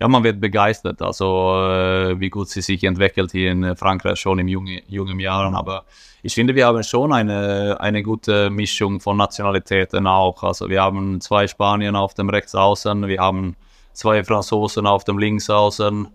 [0.00, 4.48] ja, man wird begeistert, also wie gut sie sich entwickelt hier in Frankreich schon im
[4.48, 5.54] jungen, jungen Jahren.
[5.54, 5.84] Aber
[6.22, 10.42] ich finde, wir haben schon eine, eine gute Mischung von Nationalitäten auch.
[10.42, 13.54] Also wir haben zwei Spanier auf dem Rechtsaußen, wir haben
[13.92, 16.08] zwei Franzosen auf dem Linksaußen,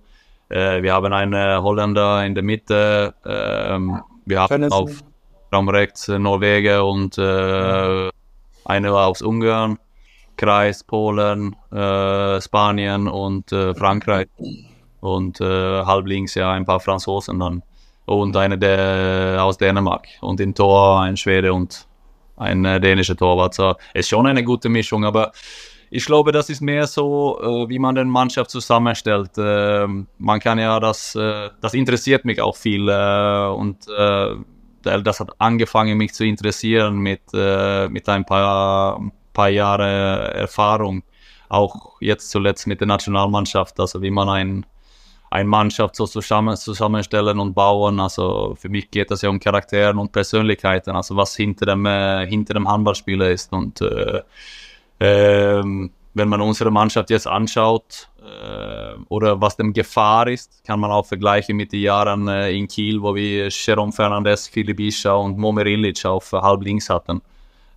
[0.50, 5.04] wir haben einen Holländer in der Mitte, wir haben auf
[5.54, 8.10] Raum rechts Norwegen und äh,
[8.66, 9.80] eine aus Ungarn.
[10.40, 14.28] Kreis, Polen, äh, Spanien und äh, Frankreich.
[15.02, 17.62] Und äh, halb links ja ein paar Franzosen dann.
[18.06, 20.08] Und eine der aus Dänemark.
[20.22, 21.86] Und im Tor ein Schwede und
[22.38, 23.54] ein äh, dänischer Torwart.
[23.54, 25.34] So, ist schon eine gute Mischung, aber
[25.92, 29.38] ich glaube, das ist mehr so, äh, wie man den Mannschaft zusammenstellt.
[29.38, 34.36] Äh, man kann ja das, äh, das interessiert mich auch viel äh, und äh,
[34.82, 39.00] das hat angefangen mich zu interessieren mit, äh, mit ein paar
[39.40, 41.04] paar Jahre Erfahrung,
[41.48, 44.66] auch jetzt zuletzt mit der Nationalmannschaft, also wie man ein,
[45.32, 48.02] eine Mannschaft so zusammen, zusammenstellen und bauen.
[48.02, 52.28] Also für mich geht das ja um Charakteren und Persönlichkeiten, also was hinter dem, äh,
[52.28, 53.54] hinter dem Handballspieler ist.
[53.54, 54.24] Und äh,
[55.00, 55.64] äh,
[56.14, 58.09] wenn man unsere Mannschaft jetzt anschaut
[59.10, 63.02] oder was dem Gefahr ist, kann man auch vergleichen mit den Jahren äh, in Kiel,
[63.02, 67.22] wo wir Jerome Fernandez, Filip Ischa und Momer Illich auf halb links hatten.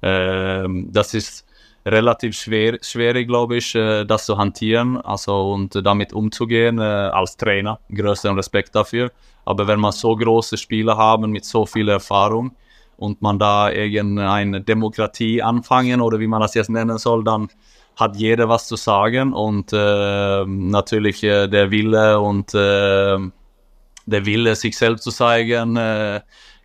[0.02, 1.46] Ähm, das ist
[1.86, 7.36] relativ schwer, schwierig, glaube ich, äh, das zu hantieren also, und damit umzugehen äh, als
[7.36, 7.78] Trainer.
[7.92, 9.10] Größten Respekt dafür.
[9.44, 12.52] Aber wenn man so große Spieler haben mit so viel Erfahrung
[12.96, 17.48] und man da irgendeine Demokratie anfangen oder wie man das jetzt nennen soll, dann
[17.96, 23.18] hat jeder was zu sagen und äh, natürlich äh, der Wille und äh,
[24.06, 26.20] der Wille, sich selbst zu zeigen, äh,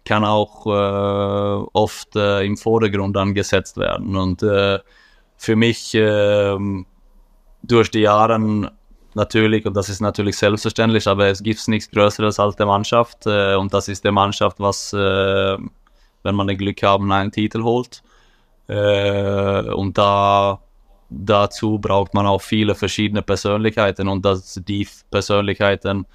[0.06, 4.16] kann auch äh, oft äh, im Vordergrund angesetzt werden.
[4.16, 4.42] Und
[5.40, 6.86] für mich ähm,
[7.62, 8.72] durch die Jahre
[9.14, 13.28] natürlich, und das ist natürlich selbstverständlich, aber es gibt nichts Größeres als die Mannschaft.
[13.28, 15.70] Und das ist die Mannschaft, was, wenn
[16.24, 18.02] man das Glück haben, einen Titel holt.
[18.68, 20.60] Und da
[21.10, 26.06] dazu braucht man auch viele verschiedene Persönlichkeiten und dass die Persönlichkeiten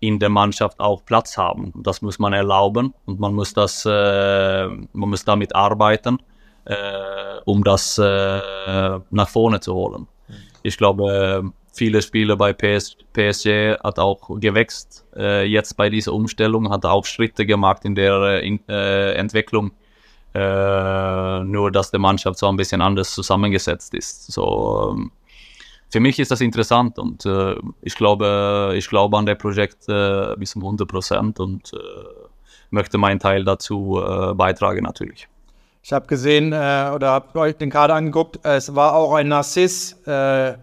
[0.00, 1.72] in der Mannschaft auch Platz haben.
[1.76, 6.18] Das muss man erlauben und man muss, das, äh, man muss damit arbeiten,
[6.64, 6.74] äh,
[7.44, 10.06] um das äh, nach vorne zu holen.
[10.62, 15.06] Ich glaube, viele Spieler bei PS, PSG hat auch gewächst.
[15.16, 18.60] Äh, jetzt bei dieser Umstellung hat er auch Schritte gemacht in der äh, in,
[20.34, 24.32] äh, nur, dass die Mannschaft so ein bisschen anders zusammengesetzt ist.
[24.32, 25.12] So, ähm,
[25.90, 30.34] für mich ist das interessant und äh, ich glaube, ich glaube an das Projekt äh,
[30.36, 31.76] bis zum 100 Prozent und äh,
[32.70, 35.28] möchte meinen Teil dazu äh, beitragen natürlich.
[35.84, 38.40] Ich habe gesehen äh, oder habe euch den Kader angeguckt.
[38.42, 40.54] Es war auch ein Narciss äh,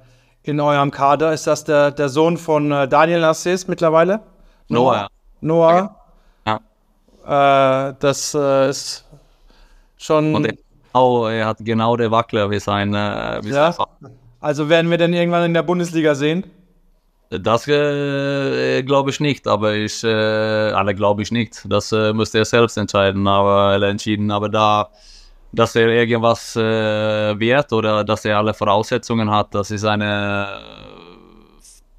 [0.44, 1.32] in eurem Kader.
[1.32, 4.20] Ist das der, der Sohn von Daniel Narciss mittlerweile?
[4.68, 5.08] Noah.
[5.40, 5.96] Noah.
[6.46, 7.94] Ja.
[8.00, 9.06] Das ist
[10.04, 10.36] schon.
[10.36, 10.54] Und er,
[10.94, 13.72] oh, er hat genau der Wackler wie sein, äh, wie Ja.
[13.72, 13.86] sein.
[14.40, 16.46] Also werden wir denn irgendwann in der Bundesliga sehen?
[17.30, 21.66] Das äh, glaube ich nicht, aber ich, äh, alle glaube ich nicht.
[21.70, 24.32] Das äh, müsste er selbst entscheiden, aber er entschieden.
[24.32, 24.90] Aber da,
[25.54, 30.46] dass er irgendwas äh, wird oder dass er alle Voraussetzungen hat, das ist eine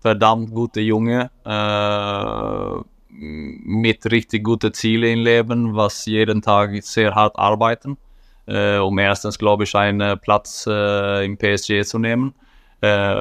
[0.01, 2.83] verdammt gute Junge äh,
[3.13, 7.99] mit richtig guten Zielen im Leben, was jeden Tag sehr hart arbeiten,
[8.47, 12.35] äh, um erstens, glaube ich, einen Platz äh, im PSG zu nehmen.
[12.81, 13.15] Äh,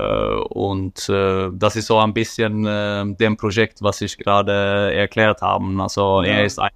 [0.49, 5.65] und äh, das ist so ein bisschen äh, dem Projekt, was ich gerade erklärt habe.
[5.81, 6.71] Also er ist ein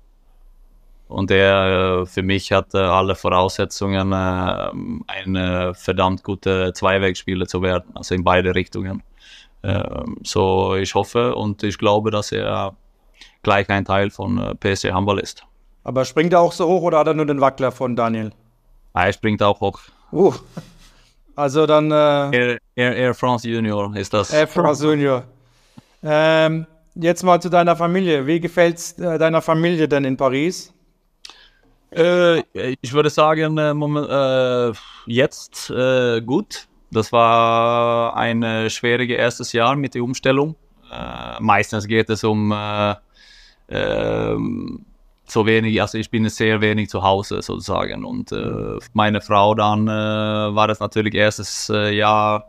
[1.07, 4.15] und er äh, für mich hat äh, alle Voraussetzungen, äh,
[5.07, 9.03] ein äh, verdammt guter Zweiwegspieler zu werden, also in beide Richtungen.
[9.63, 12.75] Ähm, so ich hoffe und ich glaube, dass er
[13.45, 15.45] gleich ein Teil von äh, PSG Handball ist.
[15.85, 18.31] Aber springt er auch so hoch oder hat er nur den Wackler von Daniel?
[18.93, 19.79] Er springt auch hoch.
[20.11, 20.33] Uh.
[21.35, 24.33] Also dann äh, Air, Air, Air France Junior ist das.
[24.33, 24.55] F.
[24.55, 25.23] Junior.
[26.01, 28.25] Ähm, jetzt mal zu deiner Familie.
[28.25, 30.73] Wie gefällt es äh, deiner Familie denn in Paris?
[31.91, 32.41] Äh,
[32.81, 34.71] ich würde sagen, äh, Moment, äh,
[35.05, 36.67] jetzt äh, gut.
[36.91, 40.55] Das war ein schwieriges erstes Jahr mit der Umstellung.
[41.39, 42.53] Meistens geht es um
[43.69, 44.85] ähm,
[45.27, 48.05] so wenig, also ich bin sehr wenig zu Hause sozusagen.
[48.05, 52.45] Und äh, meine Frau dann äh, war das natürlich erstes äh, Jahr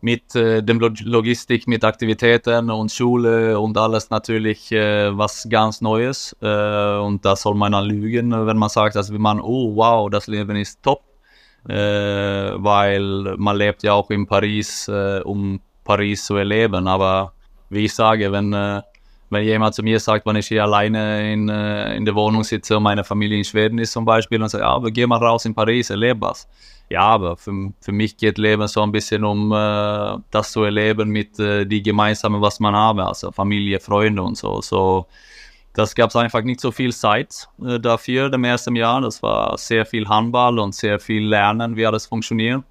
[0.00, 5.80] mit äh, dem Log Logistik, mit Aktivitäten und Schule und alles natürlich äh, was ganz
[5.80, 6.36] Neues.
[6.40, 10.28] Äh, und da soll man dann lügen, wenn man sagt, dass man, oh wow, das
[10.28, 11.02] Leben ist top.
[11.68, 16.86] Äh, weil man lebt ja auch in Paris, äh, um Paris zu erleben.
[16.86, 17.32] Aber
[17.68, 18.82] wie ich sage, wenn, äh,
[19.30, 22.76] wenn jemand zu mir sagt, wenn ich hier alleine in, äh, in der Wohnung sitze
[22.76, 25.44] und meine Familie in Schweden ist zum Beispiel und sagt, ja, aber geh mal raus
[25.44, 26.48] in Paris, erlebe was.
[26.90, 31.10] Ja, aber für, für mich geht Leben so ein bisschen um äh, das zu erleben
[31.10, 34.62] mit äh, die gemeinsamen, was man habe, also Familie, Freunde und so.
[34.62, 35.06] So,
[35.74, 39.02] das gab es einfach nicht so viel Zeit äh, dafür im ersten Jahr.
[39.02, 42.64] Das war sehr viel Handball und sehr viel Lernen, wie alles funktioniert.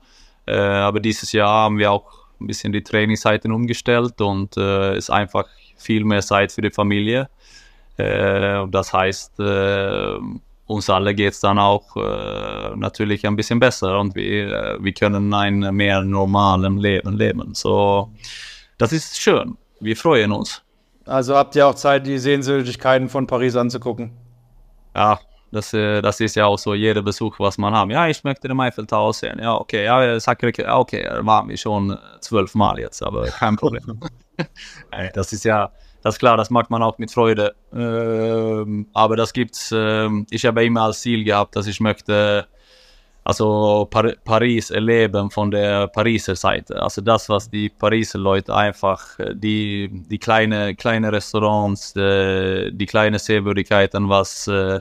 [0.48, 5.12] Äh, aber dieses Jahr haben wir auch ein bisschen die Trainingszeiten umgestellt und äh, ist
[5.12, 5.46] einfach
[5.78, 7.30] viel mehr Zeit für die Familie.
[7.98, 10.18] Äh, und das heißt, äh,
[10.68, 14.94] uns alle geht es dann auch äh, natürlich ein bisschen besser und wir, äh, wir
[14.94, 17.56] können ein mehr normalen Leben leben.
[17.56, 18.12] So,
[18.78, 19.58] das ist schön.
[19.80, 20.62] Wir freuen uns.
[21.06, 24.12] Also habt ihr auch Zeit, die Sehenswürdigkeiten von Paris anzugucken?
[24.94, 25.20] Ja,
[25.52, 27.90] das, äh, das ist ja auch so jeder Besuch, was man haben.
[27.90, 29.40] Ja, ich möchte den Eiffeltower sehen.
[29.40, 33.56] Ja, okay, ja, Sacré, ja, okay, da waren wir schon äh, zwölfmal jetzt, aber kein
[33.56, 34.00] Problem.
[34.92, 35.72] Nein, das ist ja,
[36.04, 37.56] das ist klar, das macht man auch mit Freude.
[37.74, 42.48] Ähm, aber das gibt's, ähm, ich habe immer als Ziel gehabt, dass ich möchte
[43.28, 46.82] also Par Paris erleben von der Pariser Seite.
[46.82, 52.86] Also das, was die Pariser Leute einfach, äh, die, die kleine, kleine Restaurants, die, die
[52.86, 54.80] kleine Sehwürdigkeiten, was, äh,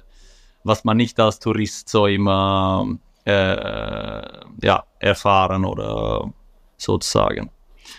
[0.62, 2.86] was man nicht als Tourist so immer
[3.24, 4.22] äh,
[4.62, 6.32] ja, erfahren oder
[6.76, 7.50] sozusagen.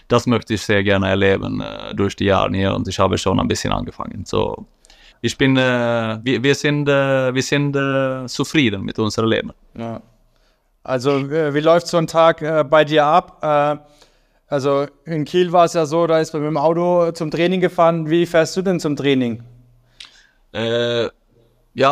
[0.07, 3.39] Das möchte ich sehr gerne erleben äh, durch die Jahre hier und ich habe schon
[3.39, 4.23] ein bisschen angefangen.
[4.25, 4.65] So,
[5.21, 9.51] ich bin, äh, wir, wir sind, äh, wir sind äh, zufrieden mit unserem Leben.
[9.75, 10.01] Ja.
[10.83, 13.85] Also, äh, wie läuft so ein Tag bei dir ab?
[14.47, 17.59] Also, in Kiel war es ja so, da ist man mit dem Auto zum Training
[17.59, 18.09] gefahren.
[18.09, 19.43] Wie fährst du denn zum Training?
[20.53, 21.11] Ja,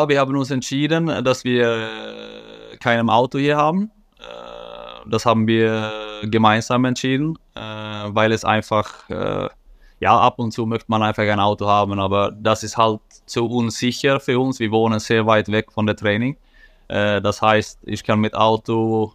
[0.10, 3.92] wir haben uns entschieden, dass wir äh, kein Auto hier haben.
[5.08, 5.92] Das haben wir
[6.24, 9.50] gemeinsam entschieden, äh, weil es einfach, äh,
[10.00, 13.46] ja, ab und zu möchte man einfach ein Auto haben, aber das ist halt zu
[13.48, 14.60] unsicher für uns.
[14.60, 16.38] Wir wohnen sehr weit weg von der Training.
[16.88, 19.14] Äh, das heißt, ich kann mit Auto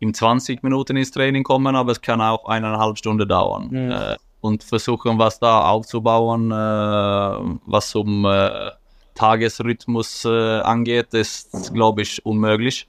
[0.00, 3.74] in 20 Minuten ins Training kommen, aber es kann auch eineinhalb Stunden dauern.
[3.74, 8.70] Äh, und versuchen, was da aufzubauen, äh, was um äh,
[9.14, 12.86] Tagesrhythmus äh, angeht, ist, glaube ich, unmöglich.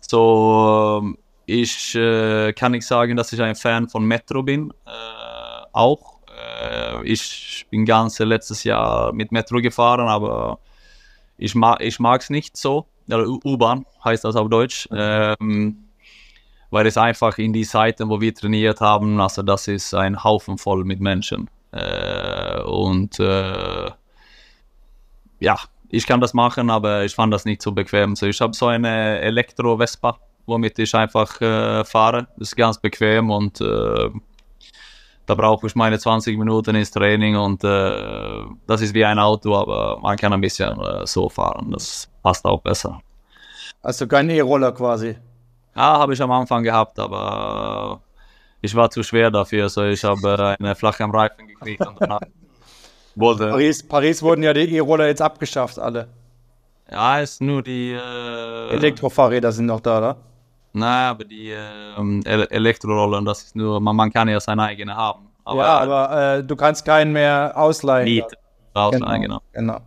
[0.00, 1.18] So, ähm,
[1.48, 4.70] ich äh, kann nicht sagen, dass ich ein Fan von Metro bin.
[4.86, 6.20] Äh, auch.
[6.28, 10.58] Äh, ich bin ganz letztes Jahr mit Metro gefahren, aber
[11.38, 12.86] ich mag ich es nicht so.
[13.10, 14.88] U-Bahn heißt das auf Deutsch.
[14.92, 15.88] Ähm,
[16.70, 20.58] weil es einfach in die Zeiten, wo wir trainiert haben, also das ist ein Haufen
[20.58, 21.48] voll mit Menschen.
[21.72, 23.90] Äh, und äh,
[25.40, 25.56] ja,
[25.88, 28.16] ich kann das machen, aber ich fand das nicht so bequem.
[28.16, 30.18] So, ich habe so eine Elektro-Vespa,
[30.48, 32.26] womit ich einfach äh, fahre.
[32.36, 34.10] Das ist ganz bequem und äh,
[35.26, 39.54] da brauche ich meine 20 Minuten ins Training und äh, das ist wie ein Auto,
[39.54, 41.70] aber man kann ein bisschen äh, so fahren.
[41.70, 43.00] Das passt auch besser.
[43.82, 45.16] Also kein E-Roller quasi.
[45.76, 48.00] Ja, habe ich am Anfang gehabt, aber
[48.62, 52.20] ich war zu schwer dafür, so ich habe eine flache am Reifen gekriegt und danach
[53.14, 53.50] wollte.
[53.50, 56.08] Paris, Paris wurden ja die E-Roller jetzt abgeschafft, alle.
[56.90, 57.92] Ja, ist nur die.
[57.92, 60.16] Äh, Elektrofahrräder sind noch da, oder?
[60.72, 65.26] Nein, aber die äh, Elektrorollen, das ist nur, man, man kann ja seine eigene haben.
[65.44, 68.04] Aber, ja, aber äh, du kannst keinen mehr ausleihen.
[68.04, 68.36] Nicht
[68.74, 69.40] ausleihen, genau.
[69.52, 69.80] genau.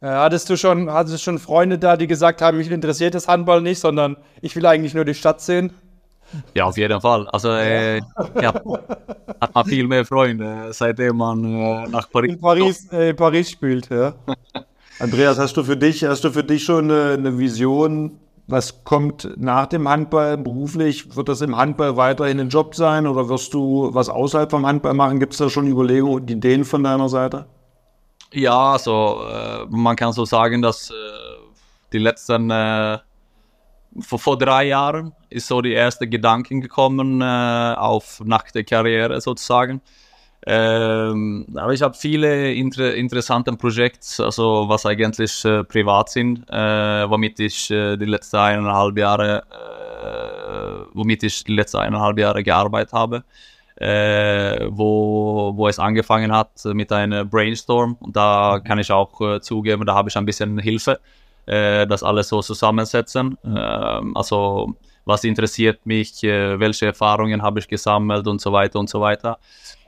[0.00, 3.28] Äh, hattest du schon, hattest du schon Freunde da, die gesagt haben, mich interessiert das
[3.28, 5.72] Handball nicht, sondern ich will eigentlich nur die Stadt sehen?
[6.54, 7.28] Ja, auf jeden Fall.
[7.28, 7.98] Also äh,
[8.40, 8.54] ja,
[9.40, 13.88] hat man viel mehr Freunde, seitdem man äh, nach Paris, in Paris, äh, Paris spielt.
[13.90, 14.14] Ja.
[14.98, 18.18] Andreas, hast du für dich, hast du für dich schon eine, eine, Vision,
[18.48, 21.16] was kommt nach dem Handball beruflich?
[21.16, 24.94] Wird das im Handball weiterhin ein Job sein oder wirst du was außerhalb vom Handball
[24.94, 25.18] machen?
[25.18, 27.46] Gibt es da schon Überlegungen und Ideen von deiner Seite?
[28.32, 30.94] Ja, also äh, man kann so sagen, dass äh,
[31.92, 32.98] die letzten äh,
[34.00, 39.20] vor, vor, drei Jahren ist so die erste Gedanken gekommen äh, auf nach der Karriere
[39.20, 39.80] sozusagen.
[40.48, 47.10] Ähm, aber ich habe viele inter interessante Projekte, also was eigentlich äh, privat sind, äh,
[47.10, 52.92] womit ich äh, die letzten eineinhalb Jahre, äh, womit ich die letzten eineinhalb Jahre gearbeitet
[52.92, 53.24] habe,
[53.74, 57.96] äh, wo, wo es angefangen hat mit einem Brainstorm.
[57.98, 61.00] Und da kann ich auch äh, zugeben, da habe ich ein bisschen Hilfe
[61.48, 63.38] das alles so zusammensetzen.
[63.44, 64.74] Ähm, also
[65.04, 69.38] was interessiert mich, welche Erfahrungen habe ich gesammelt und so weiter und so weiter.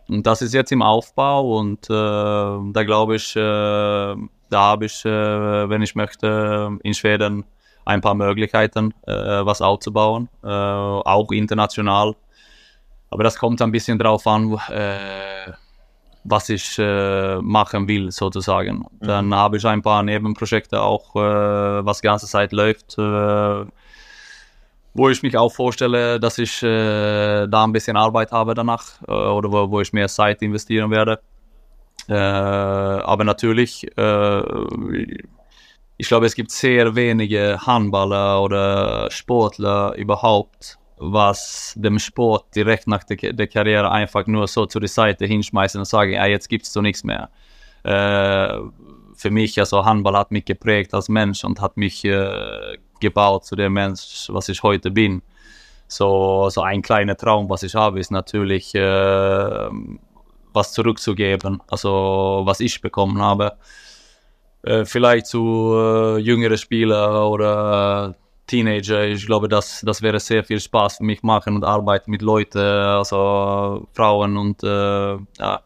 [0.08, 4.16] Und das ist jetzt im Aufbau und äh, da glaube ich, äh, da
[4.52, 7.44] habe ich, äh, wenn ich möchte, in Schweden
[7.84, 12.14] ein paar Möglichkeiten, äh, was aufzubauen, auch international.
[13.10, 14.58] Aber das kommt ein bisschen drauf an,
[16.24, 18.78] was ich äh, machen will, sozusagen.
[19.00, 19.06] Mhm.
[19.06, 23.64] Dann habe ich ein paar Nebenprojekte auch, äh, was die ganze Zeit läuft, äh,
[24.98, 29.12] wo ich mich auch vorstelle, dass ich äh, da ein bisschen Arbeit habe danach äh,
[29.12, 31.20] oder wo, wo, ich mehr Zeit investieren werde.
[32.08, 33.86] Äh, aber natürlich,
[36.00, 43.04] ich glaube, es gibt sehr wenige Handballer oder Sportler überhaupt, was dem Sport direkt nach
[43.04, 46.64] der, der Karriere einfach nur so zu der Seite hinschmeißen und sagen, ja, jetzt gibt
[46.64, 47.30] es so nichts mehr.
[49.18, 53.56] Für mich, also Handball hat mich geprägt als Mensch und hat mich äh, gebaut zu
[53.56, 55.22] dem Mensch, was ich heute bin.
[55.88, 59.68] So, so ein kleiner Traum, was ich habe, ist natürlich äh,
[60.52, 63.56] was zurückzugeben, also was ich bekommen habe.
[64.62, 68.14] Äh, vielleicht zu äh, jüngeren Spielern oder
[68.46, 69.04] Teenager.
[69.04, 72.58] Ich glaube, das, das wäre sehr viel Spaß für mich machen und arbeiten mit Leuten,
[72.58, 75.60] also Frauen und ja,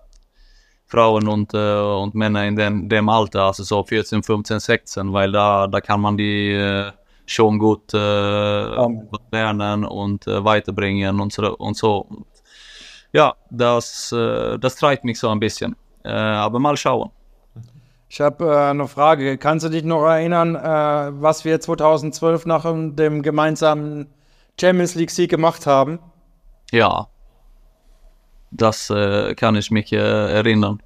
[0.93, 5.33] Frauen und, äh, und Männer in dem, dem Alter, also so 14, 15, 16, weil
[5.33, 6.93] da, da kann man die äh,
[7.25, 7.99] schon gut äh,
[9.33, 11.57] lernen und weiterbringen und so.
[11.57, 12.07] Und so.
[13.13, 15.77] Ja, das, das treibt mich so ein bisschen.
[16.03, 17.11] Aber mal schauen.
[18.13, 19.39] Ich habe äh, eine Frage.
[19.39, 24.09] Kannst du dich noch erinnern, äh, was wir 2012 nach dem gemeinsamen
[24.61, 25.99] Champions League-Sieg gemacht haben?
[26.71, 27.09] Ja,
[28.53, 30.81] das äh, kann ich mich äh, erinnern.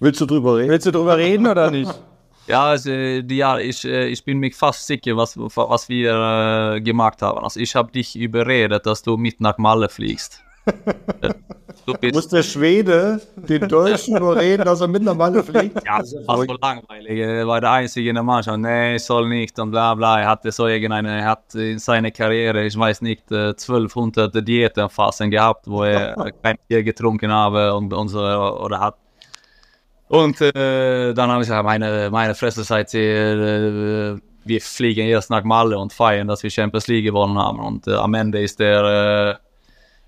[0.00, 0.70] Willst du drüber reden?
[0.70, 1.92] Willst du drüber reden oder nicht?
[2.48, 7.22] Ja, also, ja ich, äh, ich bin mir fast sicher, was, was wir äh, gemacht
[7.22, 7.38] haben.
[7.38, 10.42] Also ich habe dich überredet, dass du mit nach Malle fliegst.
[11.86, 15.84] Du bist Muss der Schwede den Deutschen überreden, dass er mittlerweile fliegt?
[15.84, 17.18] Ja, das war so langweilig.
[17.18, 18.58] Er war der Einzige in der Mannschaft.
[18.58, 20.20] Nee, ich soll nicht und bla bla.
[20.20, 25.30] Er hatte so irgendeine, er hat in seiner Karriere, ich weiß nicht, 1200 äh, Diätenphasen
[25.30, 28.96] gehabt, wo er kein Bier getrunken habe und, und so, oder hat.
[30.08, 35.30] Und äh, dann habe ich gesagt, meine, meine Fresse seid ihr, äh, wir fliegen erst
[35.30, 37.58] nach Malle und feiern, dass wir Champions League gewonnen haben.
[37.58, 39.41] Und äh, am Ende ist der äh,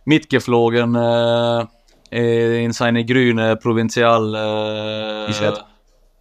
[0.05, 4.35] mitgeflogen äh, in seine grüne Provinzial
[5.29, 5.53] äh,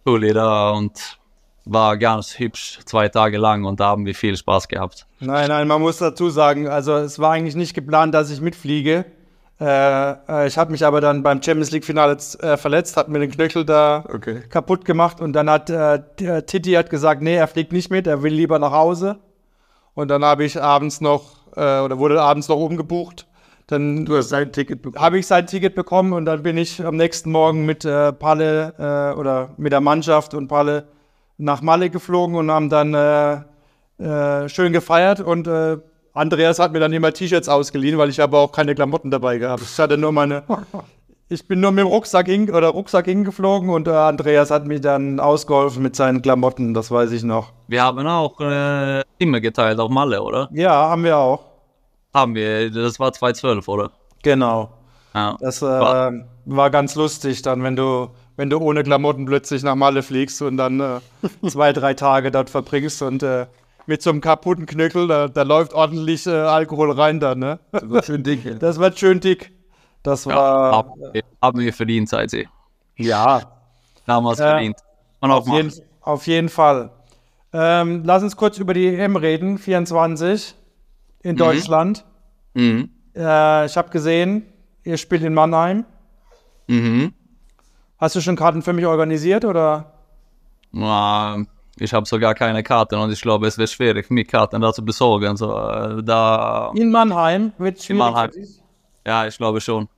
[0.04, 1.18] Pulli da und
[1.64, 5.06] war ganz hübsch zwei Tage lang und da haben wir viel Spaß gehabt.
[5.20, 9.06] Nein, nein, man muss dazu sagen, also es war eigentlich nicht geplant, dass ich mitfliege.
[9.60, 13.20] Äh, äh ich habe mich aber dann beim Champions League Finale äh, verletzt, hat mir
[13.20, 14.42] den Knöchel da okay.
[14.48, 18.22] kaputt gemacht und dann hat äh, Titi hat gesagt, nee, er fliegt nicht mit, er
[18.22, 19.18] will lieber nach Hause.
[19.94, 23.26] Und dann habe ich abends noch äh, oder wurde abends noch umgebucht.
[23.66, 25.02] Dann Du hast sein Ticket bekommen.
[25.02, 28.74] habe ich sein Ticket bekommen und dann bin ich am nächsten Morgen mit äh, Palle
[28.78, 30.88] äh, oder mit der Mannschaft und Palle
[31.38, 33.34] nach Malle geflogen und haben dann äh,
[34.02, 35.78] äh, schön gefeiert und äh,
[36.12, 39.62] Andreas hat mir dann immer T-Shirts ausgeliehen, weil ich habe auch keine Klamotten dabei gehabt.
[39.62, 40.44] Ich hatte nur meine,
[41.28, 44.80] ich bin nur mit dem Rucksack hin oder Rucksack hingeflogen und äh, Andreas hat mir
[44.80, 47.52] dann ausgeholfen mit seinen Klamotten, das weiß ich noch.
[47.66, 50.48] Wir haben auch äh, Zimmer geteilt auf Malle, oder?
[50.52, 51.53] Ja, haben wir auch.
[52.14, 53.90] Haben wir, das war 2012, oder?
[54.22, 54.70] Genau.
[55.14, 55.36] Ja.
[55.40, 56.12] Das äh, War-
[56.44, 60.56] war ganz lustig dann, wenn du, wenn du ohne Klamotten plötzlich nach Malle fliegst und
[60.56, 61.00] dann äh,
[61.48, 63.46] zwei, drei Tage dort verbringst und äh,
[63.86, 67.58] mit so einem kaputten Knöchel, da, da läuft ordentlich äh, Alkohol rein dann, ne?
[67.72, 68.44] Das war schön dick.
[68.44, 68.54] ja.
[68.58, 69.52] Das wird schön dick.
[70.02, 72.46] Das Ja, war haben, wir- haben wir verdient, seid ihr.
[72.96, 73.42] ja,
[74.06, 74.50] Damals Ja.
[74.50, 74.76] verdient.
[75.20, 76.90] Und auf jeden, auf jeden Fall.
[77.52, 80.54] Ähm, lass uns kurz über die EM reden, 24
[81.24, 82.04] in Deutschland.
[82.54, 82.90] Mhm.
[83.16, 84.44] Äh, ich habe gesehen,
[84.84, 85.84] ihr spielt in Mannheim.
[86.68, 87.12] Mhm.
[87.98, 89.92] Hast du schon Karten für mich organisiert oder?
[90.72, 91.38] Ja,
[91.78, 94.84] ich habe sogar keine Karten und ich glaube, es wird schwierig, mir Karten da zu
[94.84, 95.36] besorgen.
[95.36, 97.98] So, äh, da, In Mannheim wird schwierig.
[97.98, 98.30] Mannheim.
[99.06, 99.88] ja, ich glaube schon.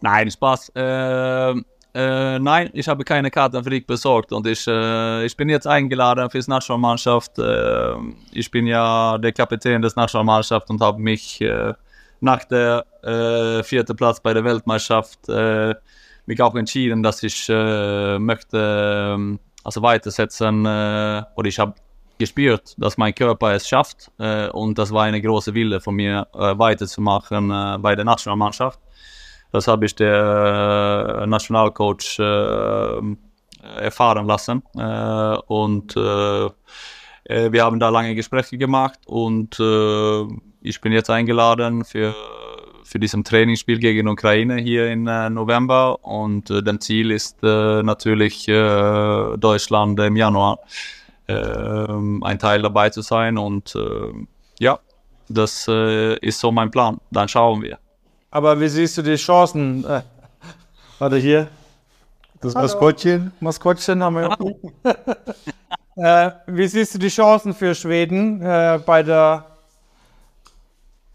[0.00, 0.70] Nein, Spaß.
[0.70, 1.54] Äh,
[1.94, 5.66] äh, nein, ich habe keine Karten für dich besorgt und ich, äh, ich bin jetzt
[5.66, 7.38] eingeladen fürs Nationalmannschaft.
[7.38, 7.94] Äh,
[8.32, 11.74] ich bin ja der Kapitän des Nationalmannschaft und habe mich äh,
[12.20, 15.74] nach der äh, vierten Platz bei der Weltmeisterschaft äh,
[16.24, 21.74] mich auch entschieden, dass ich möchte ähm, also weitersetzen oder ich habe
[22.18, 24.10] gespürt, dass mein Körper es schafft
[24.52, 27.48] und das war eine große Wille von mir weiterzumachen
[27.82, 28.78] bei der Nationalmannschaft.
[29.52, 33.16] Das habe ich der äh, Nationalcoach äh,
[33.78, 39.52] erfahren lassen äh, und wir haben da lange Gespräche gemacht und
[40.60, 42.14] ich bin jetzt eingeladen für,
[42.82, 50.00] für diesem Trainingsspiel gegen Ukraine hier im November und äh, das Ziel ist natürlich Deutschland
[50.00, 50.58] im Januar
[51.28, 53.78] ein Teil dabei zu sein und
[54.58, 54.80] ja,
[55.28, 56.98] das ist so mein Plan.
[57.12, 57.78] Dann schauen wir.
[58.32, 59.84] Aber wie siehst du die Chancen?
[59.84, 60.00] Äh,
[60.98, 61.48] warte hier,
[62.40, 63.30] Das Maskottchen.
[63.40, 64.36] Maskottchen haben wir.
[65.96, 69.44] äh, wie siehst du die Chancen für Schweden äh, bei der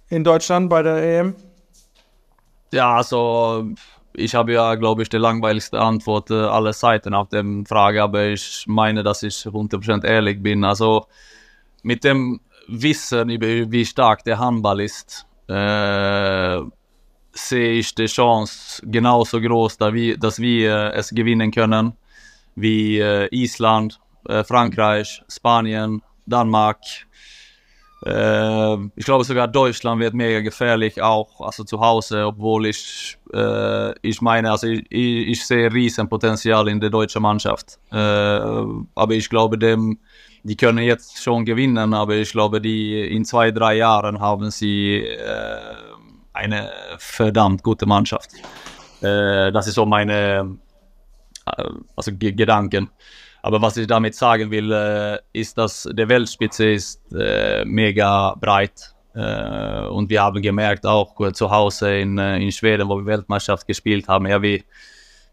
[0.10, 1.36] in Deutschland bei der EM?
[2.72, 3.66] Ja, also
[4.14, 8.28] ich habe ja, glaube ich, die langweiligste Antwort äh, aller Seiten auf der Frage, aber
[8.28, 10.64] ich meine, dass ich 100% ehrlich bin.
[10.64, 11.08] Also
[11.82, 16.62] mit dem Wissen über wie stark der Handball ist, äh,
[17.38, 21.94] sehe ich die Chance genauso groß, dass wir, dass wir äh, es gewinnen können,
[22.56, 26.80] wie äh, Island, äh, Frankreich, Spanien, Danmark.
[28.06, 33.18] Äh, ich glaube sogar Deutschland wird mega gefährlich, auch also zu Hause, obwohl ich,
[34.02, 37.78] ich meine, also ich, ich, sehe Riesenpotenzial in der deutschen Mannschaft.
[37.90, 40.00] Aber ich glaube, dem,
[40.44, 45.06] die können jetzt schon gewinnen, aber ich glaube, die in zwei, drei Jahren haben sie
[46.38, 48.32] eine verdammt gute Mannschaft.
[49.02, 50.58] Äh, das ist so meine
[51.46, 51.64] äh,
[51.96, 52.90] also Ge- Gedanken.
[53.44, 58.94] Aber was ich damit sagen will, äh, ist, dass der Weltspitze ist äh, mega breit.
[59.14, 63.66] Äh, und wir haben gemerkt, auch zu Hause in, äh, in Schweden, wo wir Weltmeisterschaft
[63.66, 64.62] gespielt haben, ja, wir,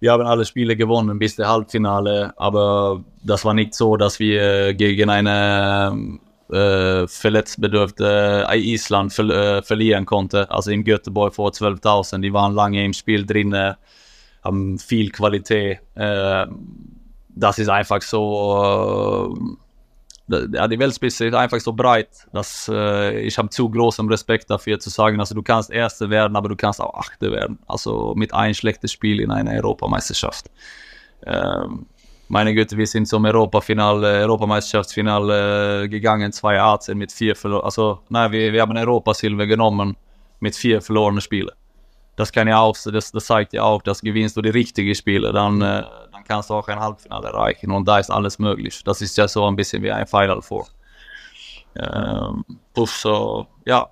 [0.01, 4.75] wir haben alle Spiele gewonnen bis der Halbfinale, aber das war nicht so, dass wir
[4.75, 6.19] gegen eine
[6.55, 10.45] äh, verletztbedürfte äh, Island ver äh, verlieren konnten.
[10.45, 13.75] Also im Göteborg vor 12.000, die waren lange im Spiel drin,
[14.43, 15.81] haben viel Qualität.
[15.95, 16.47] Äh,
[17.37, 19.37] das ist einfach so,
[20.29, 24.79] ja, die Weltspitze ist einfach so breit, dass äh, ich habe zu großen Respekt dafür
[24.81, 27.59] zu sagen, also du kannst Erste werden, aber du kannst auch Achte werden.
[27.67, 30.51] Also mit ein schlechtes Spiel in einer Europameisterschaft.
[31.27, 31.87] Ähm,
[32.29, 37.65] meine Güte, wir sind zum Europafinale, Europameisterschaftsfinale gegangen, 2018 mit vier verloren.
[37.65, 39.97] Also, nein, wir, wir haben Europasilber genommen
[40.41, 41.51] mit vier verlorenen Spielen.
[42.17, 45.33] Das kann ja auch, das, das zeigt ja auch, dass gewinnst du die richtigen Spiele,
[45.33, 48.83] dann, äh, dann kannst du auch ein Halbfinale erreichen und da ist alles möglich.
[48.85, 50.67] Das ist ja so ein bisschen wie ein Final Four.
[51.77, 53.89] Ähm, plus so, ja.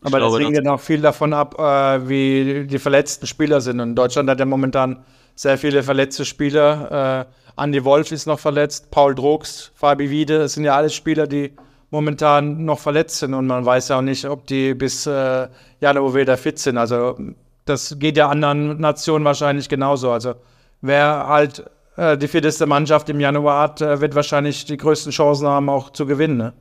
[0.00, 3.60] Ich Aber das glaube, hängt ja noch viel davon ab, äh, wie die verletzten Spieler
[3.60, 3.80] sind.
[3.80, 5.04] Und Deutschland hat ja momentan
[5.34, 7.26] sehr viele verletzte Spieler.
[7.28, 11.26] Äh, Andy Wolf ist noch verletzt, Paul Drucks, Fabi Wiede, das sind ja alles Spieler,
[11.26, 11.52] die
[11.90, 13.34] momentan noch verletzt sind.
[13.34, 15.48] Und man weiß ja auch nicht, ob die bis äh,
[15.80, 16.78] Januar wieder fit sind.
[16.78, 17.18] Also
[17.64, 20.10] das geht ja anderen Nationen wahrscheinlich genauso.
[20.10, 20.34] Also
[20.80, 21.64] wer halt
[21.96, 25.90] äh, die fitteste Mannschaft im Januar hat, äh, wird wahrscheinlich die größten Chancen haben, auch
[25.90, 26.36] zu gewinnen.
[26.38, 26.52] Ne?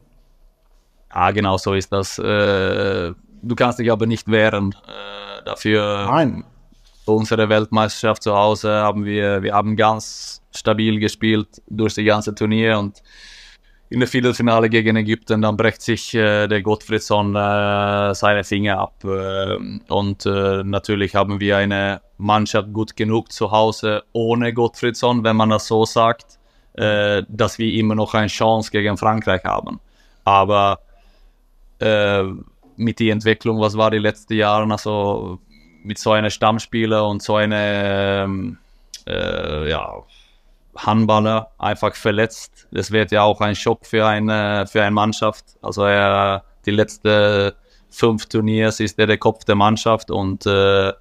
[1.14, 2.20] Ja, genau so ist das.
[2.20, 4.76] Äh, du kannst dich aber nicht wehren.
[4.88, 6.44] Äh, dafür Nein.
[7.06, 12.80] unsere Weltmeisterschaft zu Hause haben wir, wir haben ganz stabil gespielt durch die ganze Turnier
[12.80, 13.02] und
[13.90, 19.04] in der Viertelfinale gegen Ägypten, dann brecht sich äh, der Gottfriedson äh, seine Finger ab.
[19.04, 25.36] Äh, und äh, natürlich haben wir eine Mannschaft gut genug zu Hause ohne Gottfriedson, wenn
[25.36, 26.38] man das so sagt,
[26.74, 29.80] äh, dass wir immer noch eine Chance gegen Frankreich haben.
[30.24, 30.82] Aber
[31.80, 32.24] äh,
[32.76, 35.40] mit der Entwicklung, was war die letzten Jahre, also
[35.84, 38.58] mit so einem Stammspieler und so einer ähm,
[39.08, 40.04] ja,
[40.76, 42.68] Handballer einfach verletzt.
[42.72, 45.46] Das wird ja auch ein Schock für eine, für eine Mannschaft.
[45.62, 47.52] Also er, die letzten
[47.90, 50.94] fünf Turniers ist er der Kopf der Mannschaft und äh,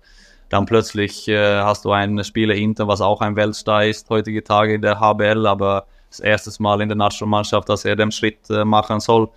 [0.48, 4.74] dann plötzlich äh, hast du einen Spieler hinter, was auch ein Weltstar ist heutige Tage
[4.74, 8.64] in der HBL, aber das erste Mal in der Nationalmannschaft, dass er den Schritt äh,
[8.64, 9.28] machen soll.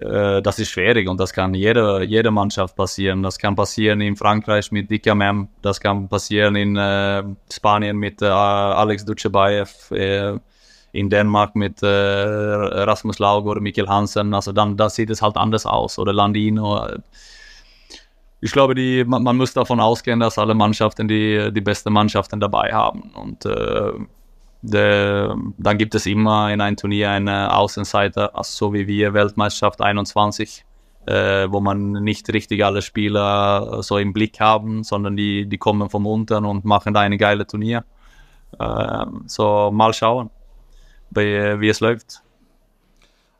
[0.00, 3.22] Äh, das ist schwierig und das kann jede, jede Mannschaft passieren.
[3.22, 7.22] Das kann passieren in Frankreich mit Mem, das kann passieren in äh,
[7.52, 10.38] Spanien mit äh, Alex Ducebaev, äh,
[10.92, 14.34] in Dänemark mit äh, Rasmus Laug oder Mikkel Hansen.
[14.34, 15.98] Also dann da sieht es halt anders aus.
[15.98, 16.84] Oder Landino.
[18.40, 22.40] Ich glaube, die, man, man muss davon ausgehen, dass alle Mannschaften die, die besten Mannschaften
[22.40, 23.12] dabei haben.
[23.14, 23.46] Und
[24.62, 30.64] der, dann gibt es immer in einem Turnier eine Außenseiter, so wie wir Weltmeisterschaft 21,
[31.06, 35.88] äh, wo man nicht richtig alle Spieler so im Blick haben, sondern die, die kommen
[35.88, 37.84] vom unten und machen da eine geile Turnier.
[38.58, 40.30] Äh, so mal schauen,
[41.10, 42.22] wie, wie es läuft.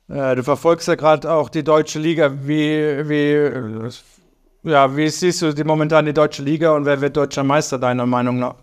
[0.08, 2.32] Äh, du verfolgst ja gerade auch die deutsche Liga.
[2.32, 7.44] Wie, wie, ja, wie siehst du die, momentan die deutsche Liga und wer wird deutscher
[7.44, 8.56] Meister, deiner Meinung nach?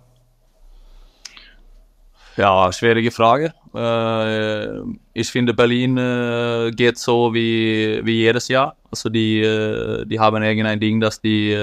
[2.38, 3.51] Ja, schwierige Frage.
[3.73, 4.79] Äh,
[5.13, 8.75] ich finde, Berlin äh, geht so wie, wie jedes Jahr.
[8.91, 11.57] Also die, äh, die haben irgendein Ding, dass die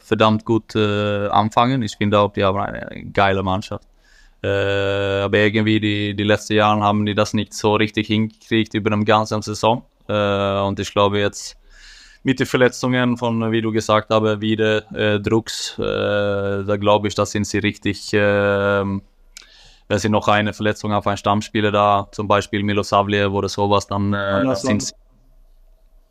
[0.00, 1.82] verdammt gut anfangen.
[1.82, 3.86] Ich finde auch, die haben eine geile Mannschaft.
[4.42, 9.04] Aber irgendwie die, die letzten Jahre haben die das nicht so richtig hingekriegt über eine
[9.04, 9.84] ganze Saison.
[10.06, 11.58] und ich glaube jetzt
[12.22, 17.46] mit den Verletzungen von, wie du gesagt hast, wieder Drucks, da glaube ich, da sind
[17.46, 18.12] sie richtig
[19.92, 24.14] wenn sie noch eine Verletzung auf einen Stammspieler da, zum Beispiel Milosavljev oder sowas, dann
[24.14, 24.90] äh, sind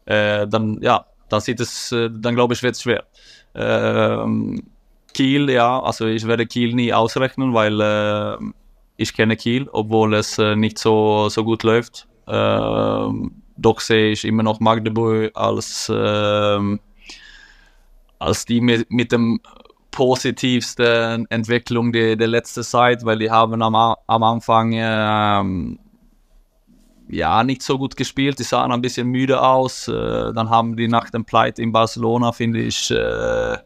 [0.06, 3.06] äh, dann ja, dann sieht es, äh, dann glaube ich, wird es schwer.
[3.56, 4.68] Ähm,
[5.16, 8.38] Kiel, ja, also ich werde Kiel nie ausrechnen, weil äh,
[8.98, 12.08] ich kenne Kiel, obwohl es äh, nicht so, so gut läuft.
[12.28, 16.80] Ähm, doch sehe ich immer noch Magdeburg als, ähm,
[18.20, 19.42] als die mit, mit dem
[19.92, 25.80] positivste Entwicklung der, der letzten Zeit, weil die haben am, am Anfang ähm,
[27.10, 29.88] ja nicht so gut gespielt, die sahen ein bisschen müde aus.
[29.88, 33.58] Äh, dann haben die nach dem Pleite in Barcelona, finde ich, äh,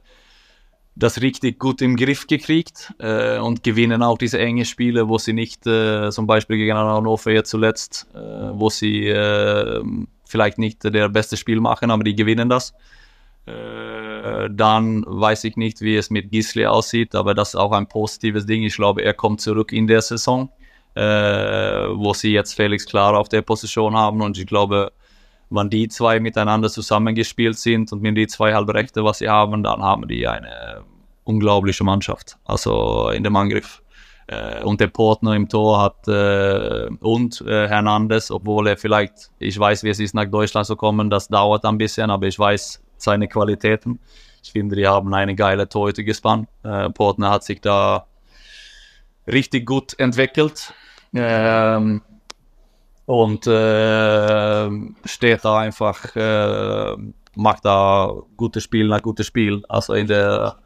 [0.95, 5.34] das richtig gut im Griff gekriegt äh, und gewinnen auch diese engen Spiele, wo sie
[5.34, 9.84] nicht, äh, zum Beispiel gegen Hannover jetzt zuletzt, äh, wo sie äh,
[10.26, 12.73] vielleicht nicht der beste Spiel machen, aber die gewinnen das.
[13.46, 17.88] Äh, dann weiß ich nicht, wie es mit Gisli aussieht, aber das ist auch ein
[17.88, 18.64] positives Ding.
[18.64, 20.50] Ich glaube, er kommt zurück in der Saison,
[20.96, 24.91] äh, wo sie jetzt Felix klar auf der Position haben und ich glaube,
[25.52, 29.84] wenn die zwei miteinander zusammengespielt sind und mit die zwei Halbrechte, was sie haben, dann
[29.84, 30.82] haben die eine
[31.24, 33.84] unglaubliche Mannschaft, also in dem Angriff.
[34.28, 39.60] Äh, und der Portner im Tor hat äh, und äh, Hernandez, obwohl er vielleicht, ich
[39.60, 42.82] weiß, wie es ist, nach Deutschland zu kommen, das dauert ein bisschen, aber ich weiß,
[42.98, 44.00] seine Qualitäten.
[44.43, 46.48] Ich finde, die haben eine geile Torhüter gespannt.
[46.64, 48.06] Äh, Portner hat sich da
[49.28, 50.74] richtig gut entwickelt.
[51.14, 52.02] Ähm,
[53.06, 54.70] und äh,
[55.06, 56.96] steht da einfach, äh,
[57.36, 60.58] macht da gutes Spiel nach gutes Spiel, also in der,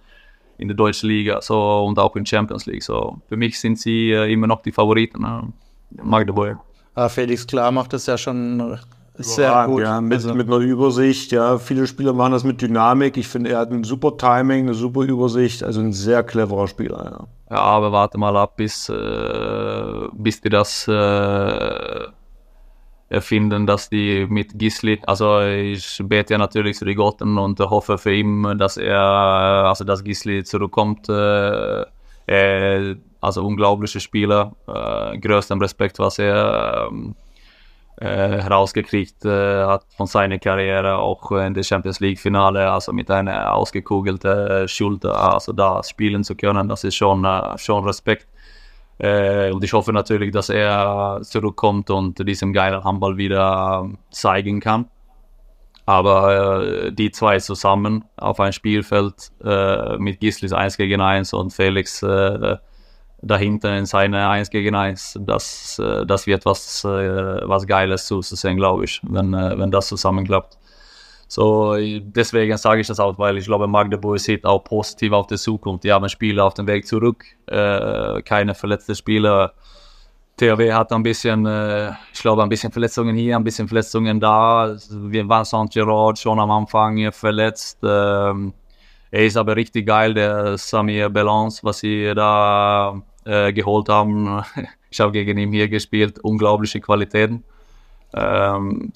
[0.57, 2.83] in der deutschen Liga so, und auch in Champions League.
[2.83, 3.21] So.
[3.27, 5.53] Für mich sind sie äh, immer noch die Favoriten, ne?
[6.01, 6.59] Magdeburg.
[6.95, 8.77] Ah, Felix Klar macht das ja schon
[9.19, 9.81] sehr gut.
[9.81, 10.33] Ja, mit, also.
[10.33, 11.31] mit einer Übersicht.
[11.31, 13.17] Ja, viele Spieler machen das mit Dynamik.
[13.17, 15.63] Ich finde, er hat ein super Timing, eine super Übersicht.
[15.63, 17.27] Also ein sehr cleverer Spieler.
[17.49, 22.07] Ja, ja aber warte mal ab, bis, äh, bis die das äh,
[23.09, 27.97] erfinden, dass die mit Gisli, also ich bete ja natürlich zu die Gotten und hoffe
[27.97, 31.09] für ihn, dass er, also dass Gisli zurückkommt.
[31.09, 31.85] Äh,
[33.21, 37.28] also unglaublicher Spieler, äh, größten Respekt, was er ähm, äh,
[38.05, 44.67] herausgekriegt äh, hat von seiner Karriere, auch in der Champions League-Finale, also mit einer ausgekugelten
[44.67, 47.27] Schulter, also da spielen zu können, das ist schon,
[47.57, 48.27] schon Respekt.
[49.01, 54.89] Und ich hoffe natürlich, dass er zurückkommt und diesen geilen Handball wieder zeigen kann.
[55.85, 59.31] Aber die zwei zusammen auf ein Spielfeld
[59.99, 62.03] mit Gislis 1 gegen 1 und Felix
[63.21, 66.87] dahinter in seine 1 gegen 1, das, äh, das wird was, äh,
[67.47, 70.57] was Geiles zu sehen, glaube ich, wenn, äh, wenn das zusammenklappt.
[71.27, 75.35] So, deswegen sage ich das auch, weil ich glaube, Magdeburg sieht auch positiv auf die
[75.37, 75.83] Zukunft.
[75.83, 79.53] Die haben Spieler auf dem Weg zurück, keine verletzten Spieler.
[80.37, 81.45] THW hat ein bisschen,
[82.11, 84.75] ich glaube, ein bisschen Verletzungen hier, ein bisschen Verletzungen da.
[84.89, 87.77] Wir waren Saint Gerard schon am Anfang verletzt.
[87.83, 88.51] Ähm,
[89.11, 94.43] er ist aber richtig geil, der Samir Belance, was sie da äh, geholt haben.
[94.91, 97.43] Ich habe gegen ihn hier gespielt, unglaubliche Qualitäten.
[98.11, 98.91] Ähm,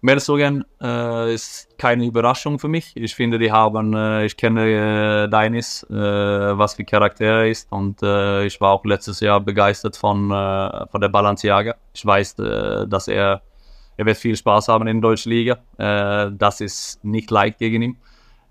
[0.00, 2.92] Mersogen äh, ist keine Überraschung für mich.
[2.94, 7.72] Ich finde, die haben, äh, ich kenne äh, Deinis, äh, was für Charakter er ist
[7.72, 11.74] und äh, ich war auch letztes Jahr begeistert von, äh, von der Balenciaga.
[11.94, 13.42] Ich weiß, dass er,
[13.96, 15.58] er wird viel Spaß haben in der deutschen Liga.
[15.76, 17.96] das ist nicht leicht gegen ihn.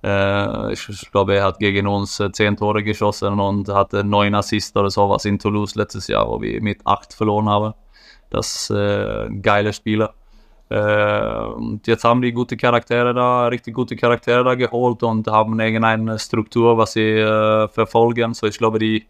[0.04, 4.90] Ich, ich glaube, er hat gegen uns zehn Tore geschossen und hatte neun Assists oder
[4.90, 7.74] sowas in Toulouse letztes Jahr, wo wir mit acht verloren haben.
[8.30, 10.14] Das ist ein geiler Spieler.
[10.70, 15.60] Äh, und jetzt haben die gute Charaktere da, richtig gute Charaktere da geholt und haben
[15.60, 18.34] irgendeine Struktur, was sie äh, verfolgen.
[18.34, 19.08] So ich glaube, die,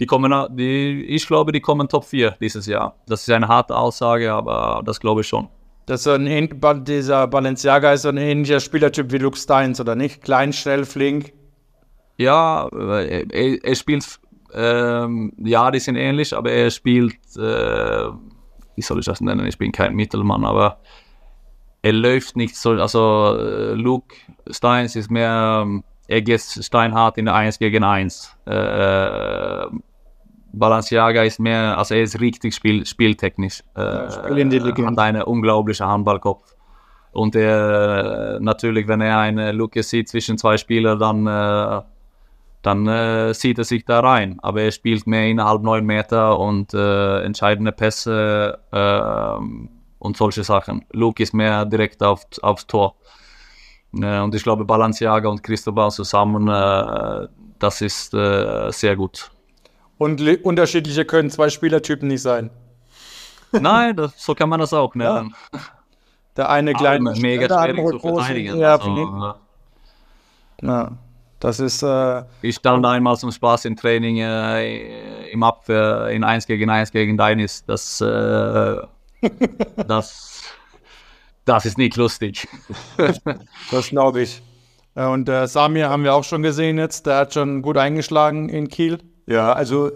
[0.00, 2.96] die kommen, die, ich glaube, die kommen Top 4 dieses Jahr.
[3.06, 5.48] Das ist eine harte Aussage, aber das glaube ich schon.
[5.86, 10.20] Das ist ein, dieser Balenciaga ist so ein ähnlicher Spielertyp wie Luke Steins, oder nicht?
[10.20, 11.32] Klein, schnell, flink.
[12.16, 14.18] Ja, er, er spielt,
[14.52, 18.08] ähm, ja, die sind ähnlich, aber er spielt, äh,
[18.74, 19.46] wie soll ich das nennen?
[19.46, 20.80] Ich bin kein Mittelmann, aber
[21.82, 24.16] er läuft nicht so, also äh, Luke
[24.50, 28.36] Steins ist mehr, ähm, er geht steinhart in der 1 gegen 1.
[28.46, 29.66] Äh, äh,
[30.56, 33.62] Balenciaga ist mehr, also er ist richtig spiel, spieltechnisch.
[33.74, 34.98] Äh, Spielintelligent.
[34.98, 36.54] Hat einen unglaublichen Handballkopf.
[37.12, 41.82] Und er, natürlich, wenn er eine Lücke sieht zwischen zwei Spielern, dann, äh,
[42.62, 44.38] dann äh, sieht er sich da rein.
[44.42, 49.44] Aber er spielt mehr innerhalb neun Meter und äh, entscheidende Pässe äh,
[49.98, 50.84] und solche Sachen.
[50.92, 52.96] Luke ist mehr direkt auf, aufs Tor.
[53.94, 57.28] Äh, und ich glaube, Balenciaga und Cristobal zusammen, äh,
[57.58, 59.30] das ist äh, sehr gut.
[59.98, 62.50] Und unterschiedliche können zwei Spielertypen nicht sein.
[63.52, 65.34] Nein, das, so kann man das auch nennen.
[65.52, 65.60] Ja.
[66.36, 68.58] Der eine kleine, mega der andere zu verteidigen.
[68.58, 69.34] Ja, also,
[70.60, 70.92] ja.
[71.40, 71.82] Das ist.
[71.82, 76.92] Äh, ich stand einmal zum Spaß im Training äh, im Abwehr in 1 gegen 1
[76.92, 77.64] gegen Deinis.
[77.66, 78.76] Das äh,
[79.86, 80.42] das,
[81.44, 82.48] das ist nicht lustig.
[83.70, 84.42] das glaube ich.
[84.94, 88.48] Äh, und äh, Samir haben wir auch schon gesehen jetzt, der hat schon gut eingeschlagen
[88.48, 88.98] in Kiel.
[89.26, 89.90] Ja, also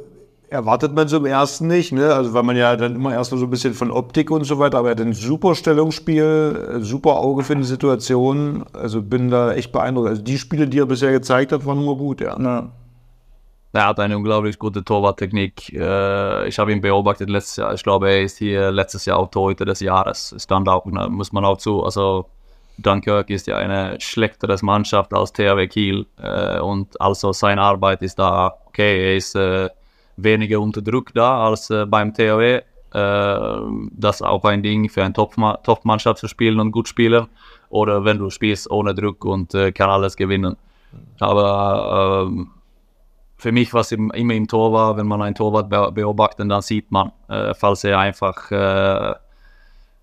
[0.51, 2.13] erwartet man so im ersten nicht, ne?
[2.13, 4.79] Also weil man ja dann immer erst so ein bisschen von Optik und so weiter,
[4.79, 8.65] aber er hat ein super Stellungsspiel, äh, super Auge für die Situation.
[8.73, 10.09] Also bin da echt beeindruckt.
[10.09, 12.37] Also die Spiele, die er bisher gezeigt hat, waren nur gut, ja.
[12.41, 12.73] ja.
[13.73, 15.73] Er hat eine unglaublich gute Torwarttechnik.
[15.73, 17.73] Äh, ich habe ihn beobachtet letztes Jahr.
[17.73, 20.35] Ich glaube, er ist hier letztes Jahr auch Torhüter des Jahres.
[20.39, 21.85] Stand auch, muss man auch zu.
[21.85, 22.27] Also
[22.79, 26.07] Dunkirk ist ja eine schlechtere Mannschaft als THW Kiel.
[26.21, 29.69] Äh, und also seine Arbeit ist da, okay, er ist äh,
[30.17, 32.61] weniger unter Druck da als beim THW.
[32.93, 37.29] das ist auch ein Ding für eine Top-Mannschaft zu spielen und gut spielen.
[37.69, 40.57] Oder wenn du spielst ohne Druck und kann alles gewinnen.
[41.21, 42.51] Aber ähm,
[43.41, 47.13] für mich, was immer im Tor war, wenn man ein Torwart beobachtet, dann sieht man,
[47.29, 48.51] äh, falls er einfach,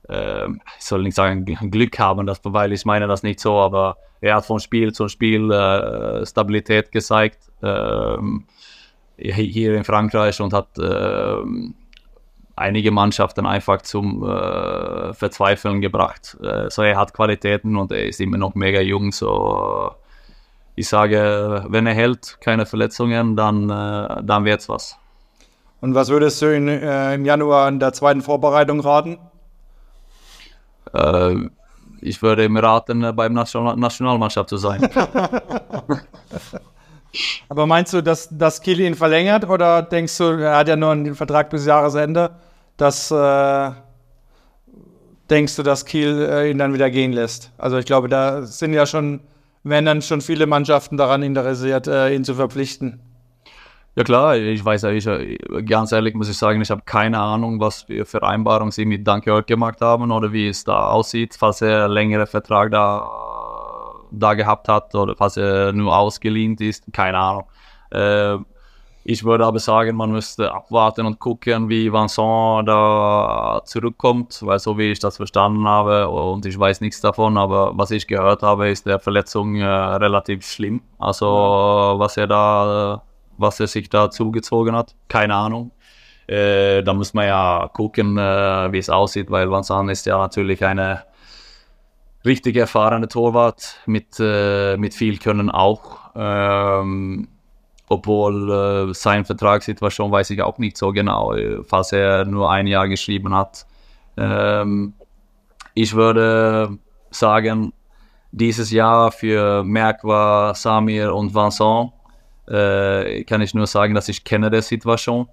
[0.10, 0.48] äh, äh,
[0.78, 4.36] ich soll nicht sagen Glück haben, das, weil ich meine das nicht so, aber er
[4.36, 8.46] hat von Spiel zu Spiel äh, Stabilität gezeigt ähm,
[9.18, 11.74] hier in Frankreich und hat ähm,
[12.56, 16.38] einige Mannschaften einfach zum äh, Verzweifeln gebracht.
[16.42, 19.92] Äh, so er hat Qualitäten und er ist immer noch mega jung, so
[20.76, 25.00] ich sage, wenn er hält, keine Verletzungen, dann, äh, dann es was.
[25.82, 29.18] Und was würdest du in, äh, im Januar in der zweiten Vorbereitung raten?
[30.98, 31.50] Äh,
[32.02, 34.82] ich würde ihm raten, äh, beim National Nationalmannschaft zu sein.
[37.50, 40.92] Aber meinst du, dass, dass Kiel ihn verlängert oder denkst du, er hat ja nur
[40.92, 42.32] einen Vertrag bis Jahresende,
[42.76, 43.72] dass äh,
[45.30, 47.52] denkst du, dass Kiel äh, ihn dann wieder gehen lässt?
[47.58, 49.22] Also ich glaube, da sind ja schon
[49.70, 53.02] wären dann schon viele Mannschaften daran interessiert, äh, ihn zu verpflichten.
[53.98, 57.60] Ja klar, ich weiß ja, ich, ganz ehrlich muss ich sagen, ich habe keine Ahnung,
[57.60, 61.86] was für Vereinbarungen sie mit Dunkirk gemacht haben oder wie es da aussieht, falls er
[61.86, 63.10] einen längeren Vertrag da,
[64.12, 67.46] da gehabt hat oder falls er nur ausgeliehen ist, keine Ahnung.
[67.90, 68.38] Äh,
[69.04, 74.78] ich würde aber sagen, man müsste abwarten und gucken, wie Vincent da zurückkommt, weil so
[74.78, 78.70] wie ich das verstanden habe und ich weiß nichts davon, aber was ich gehört habe,
[78.70, 80.82] ist der Verletzung äh, relativ schlimm.
[81.00, 81.26] Also
[81.98, 83.02] was er da,
[83.38, 85.72] was er sich da zugezogen hat, keine Ahnung.
[86.28, 90.64] Äh, da muss man ja gucken, äh, wie es aussieht, weil Vincent ist ja natürlich
[90.66, 91.04] eine
[92.26, 96.12] richtig erfahrene Torwart mit, äh, mit viel Können auch.
[96.16, 97.30] Ähm,
[97.90, 98.52] obwohl
[98.90, 102.88] äh, seine Vertragssituation weiß ich auch nicht so genau, äh, falls er nur ein Jahr
[102.90, 103.66] geschrieben hat.
[104.18, 104.94] Ähm,
[105.74, 106.78] ich würde
[107.12, 107.72] sagen,
[108.32, 111.94] dieses Jahr für Merkwa, Samir und Vincent
[112.48, 115.28] äh, kann ich nur sagen, dass ich kenne die Situation.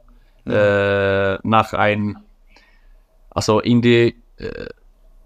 [0.47, 2.19] Äh, nach ein,
[3.31, 4.67] also in die, äh,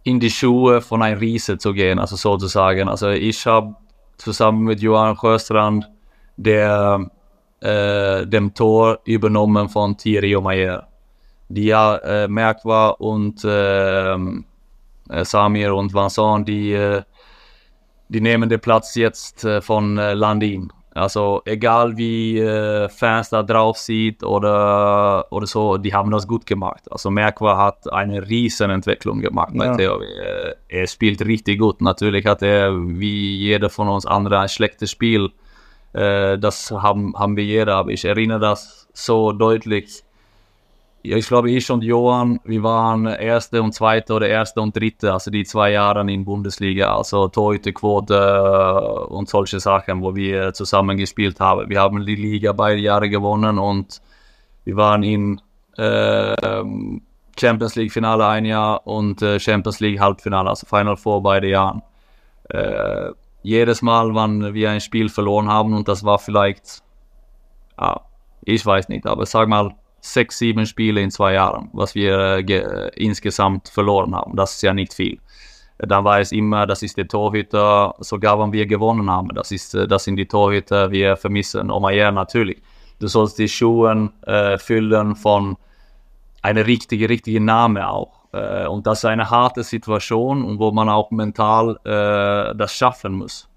[0.05, 2.89] in die Schuhe von einem Riese zu gehen, also sozusagen.
[2.89, 3.75] Also ich habe
[4.17, 5.91] zusammen mit Johann Sjöstrand
[6.37, 7.11] der
[7.61, 10.87] äh, dem Tor übernommen von Thierry Omeyer.
[11.49, 14.45] Die ja äh, Merkwa und ähm,
[15.09, 17.03] äh, Samir und Vincent, die, äh,
[18.09, 20.73] die nehmen den Platz jetzt äh, von Landin.
[20.99, 26.47] Also egal wie äh, Fans da drauf sieht oder, oder so, die haben das gut
[26.47, 26.91] gemacht.
[26.91, 29.75] Also Merkwa hat eine riesen Entwicklung gemacht bei ja.
[29.77, 30.55] THW.
[30.69, 31.81] Er spielt richtig gut.
[31.81, 35.31] Natürlich hat er wie jeder von uns andere ein schlechtes Spiel
[35.93, 40.05] äh, das haben, haben wir jeder, aber ich erinnere das so deutlich.
[41.03, 45.31] Ich glaube, ich und Johann, wir waren Erste und Zweite oder Erste und Dritte, also
[45.31, 51.39] die zwei Jahre in Bundesliga, also Torhüterquote äh, und solche Sachen, wo wir zusammen gespielt
[51.39, 51.71] haben.
[51.71, 54.03] Wir haben die Liga beide Jahre gewonnen und
[54.65, 55.41] wir waren in
[55.77, 56.35] äh,
[57.39, 61.83] Champions League Finale ein Jahr und äh, Champions League Halbfinale, also Final Four beide Jahren.
[62.51, 66.83] Äh, jedes Mal, wann wir ein Spiel verloren haben und das war vielleicht,
[67.81, 68.01] ja,
[68.43, 72.43] ich weiß nicht, aber sag mal sechs, sieben Spiele in zwei Jahren, was wir
[72.97, 74.37] insgesamt verloren haben.
[74.37, 75.19] Das ist ja nicht viel.
[75.79, 79.75] Dann war es immer, das ist der Torhüter, sogar wenn wir gewonnen haben, das, ist,
[79.75, 82.61] das sind die Torhüter, wir vermissen Omayer natürlich.
[82.99, 85.57] Du sollst die Schuhe äh, füllen von
[86.43, 88.25] einem richtigen, richtigen Namen auch.
[88.33, 93.13] Äh, und das ist eine harte Situation und wo man auch mental äh, das schaffen
[93.13, 93.49] muss.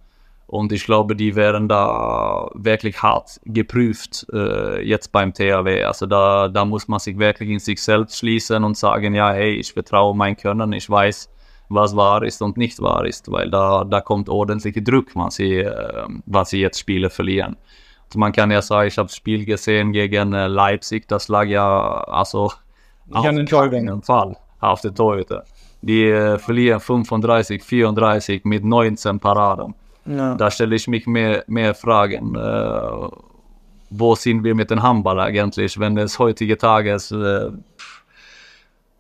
[0.52, 5.86] Und ich glaube, die werden da wirklich hart geprüft äh, jetzt beim THW.
[5.86, 9.54] Also da, da muss man sich wirklich in sich selbst schließen und sagen, ja, hey,
[9.54, 11.30] ich vertraue mein Können, ich weiß,
[11.70, 15.60] was wahr ist und nicht wahr ist, weil da, da kommt ordentlicher Druck, wenn sie,
[15.60, 17.56] äh, wenn sie jetzt Spiele verlieren.
[18.08, 21.46] Also man kann ja sagen, ich habe das Spiel gesehen gegen äh, Leipzig, das lag
[21.46, 22.52] ja also
[23.10, 23.48] auf keinen
[24.04, 25.46] Fall auf der Torhüter.
[25.82, 29.76] Die äh, verlieren 35, 34 mit 19 Paraden.
[30.06, 30.36] Ja.
[30.36, 32.36] Da stelle ich mich mehr, mehr Fragen.
[32.36, 33.08] Äh,
[33.90, 37.52] wo sind wir mit dem Handball eigentlich, wenn es heutige Tages äh,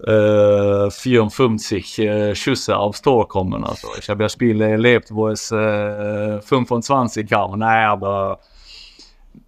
[0.03, 3.63] 54 äh, Schüsse aufs Tor kommen.
[3.63, 7.59] Also ich habe ja Spiele erlebt, wo es äh, 25 kam.
[7.59, 8.39] Nej, aber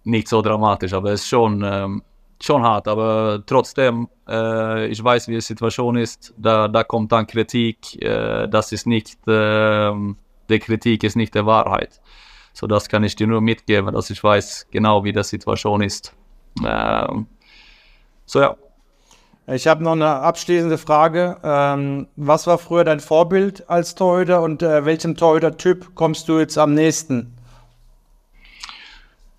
[0.04, 2.02] nicht so dramatisch, aber es ist schon ähm,
[2.40, 6.34] schon hart, aber trotzdem, äh, ich weiß, wie die Situation ist.
[6.36, 8.00] Da, da kommt dann Kritik.
[8.02, 9.92] Äh, das ist nicht, äh,
[10.48, 12.00] die Kritik ist nicht die Wahrheit.
[12.52, 16.14] So, das kann ich dir nur mitgeben, dass ich weiß genau, wie die Situation ist.
[16.64, 17.26] Ähm,
[18.26, 18.56] so, ja.
[19.46, 21.36] Ich habe noch eine abschließende Frage.
[21.42, 26.56] Ähm, was war früher dein Vorbild als Torhüter und äh, welchem Torhüter-Typ kommst du jetzt
[26.56, 27.36] am nächsten?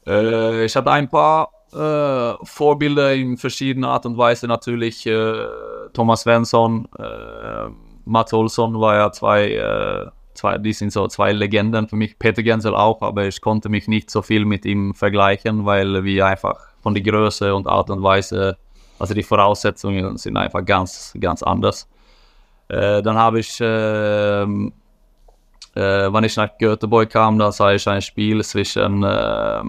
[0.06, 5.06] Äh, ich habe ein paar äh, Vorbilder in verschiedenen Art und Weise natürlich.
[5.08, 5.48] Äh,
[5.94, 7.70] Thomas Svensson, äh,
[8.06, 10.06] Mats Olsson war ja zwei, äh,
[10.36, 12.18] zwei, die sind so zwei Legenden für mich.
[12.20, 16.26] Peter Gensel auch, aber ich konnte mich nicht so viel mit ihm vergleichen, weil wir
[16.26, 18.58] einfach von der Größe und Art und Weise,
[19.00, 21.90] also die Voraussetzungen sind einfach ganz, ganz anders.
[22.68, 24.74] Äh, dann habe ich ähm,
[25.76, 29.62] äh, wenn ich nach Göteborg kam, da sah ich ein Spiel zwischen äh,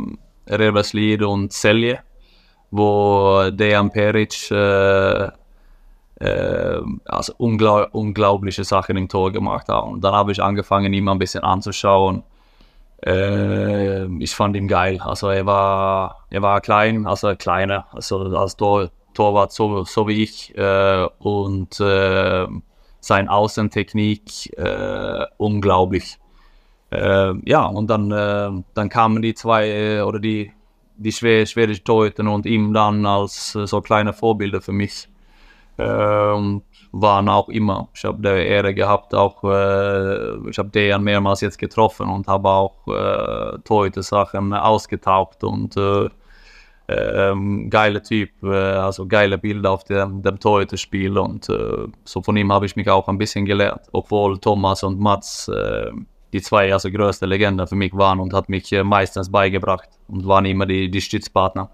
[0.48, 1.98] Reberslid und Celje,
[2.70, 4.50] wo Dejan Peric
[6.20, 9.84] äh, also unglaub, unglaubliche Sachen im Tor gemacht hat.
[9.84, 12.22] Und dann habe ich angefangen, ihn ein bisschen anzuschauen.
[13.04, 15.00] Äh, ich fand ihn geil.
[15.00, 20.22] Also er war, er war klein, also kleiner, also als Tor, Torwart so, so wie
[20.22, 20.56] ich.
[20.56, 22.46] Äh, und äh,
[23.00, 26.18] seine Außentechnik äh, unglaublich.
[26.90, 30.52] Äh, ja, und dann, äh, dann kamen die zwei äh, oder die,
[30.96, 35.08] die schwedischen Torhüter und ihm dann als äh, so kleine Vorbilder für mich.
[35.78, 36.62] Und
[36.92, 37.88] waren auch immer.
[37.94, 42.48] Ich habe die Ehre gehabt, auch äh, ich habe den mehrmals jetzt getroffen und habe
[42.48, 45.76] auch äh, Torhüter-Sachen ausgetaucht und
[46.88, 52.36] ähm, geiler Typ, äh, also geile Bilder auf dem, dem Torhüterspiel und äh, so von
[52.36, 55.90] ihm habe ich mich auch ein bisschen gelernt, obwohl Thomas und Mats äh,
[56.32, 60.26] die zwei also größte Legenden für mich waren und hat mich äh, meistens beigebracht und
[60.26, 61.70] waren immer die, die Stützpartner.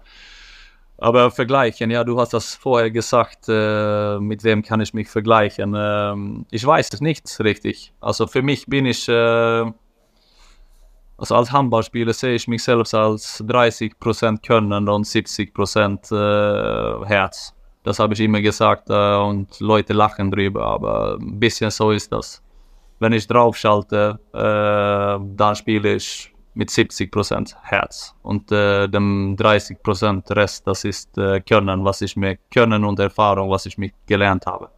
[1.03, 5.73] Aber vergleichen, ja, du hast das vorher gesagt, äh, mit wem kann ich mich vergleichen?
[5.75, 7.91] Ähm, ich weiß es nicht richtig.
[7.99, 9.65] Also für mich bin ich äh,
[11.17, 17.53] also als Handballspieler sehe ich mich selbst als 30% Können und 70% äh, Herz.
[17.83, 22.13] Das habe ich immer gesagt äh, und Leute lachen drüber, aber ein bisschen so ist
[22.13, 22.41] das.
[22.99, 30.67] Wenn ich draufschalte, äh, dann spiele ich mit 70% Herz und äh, dem 30% Rest,
[30.67, 34.69] das ist äh, Können, was ich mir Können und Erfahrung, was ich mir gelernt habe.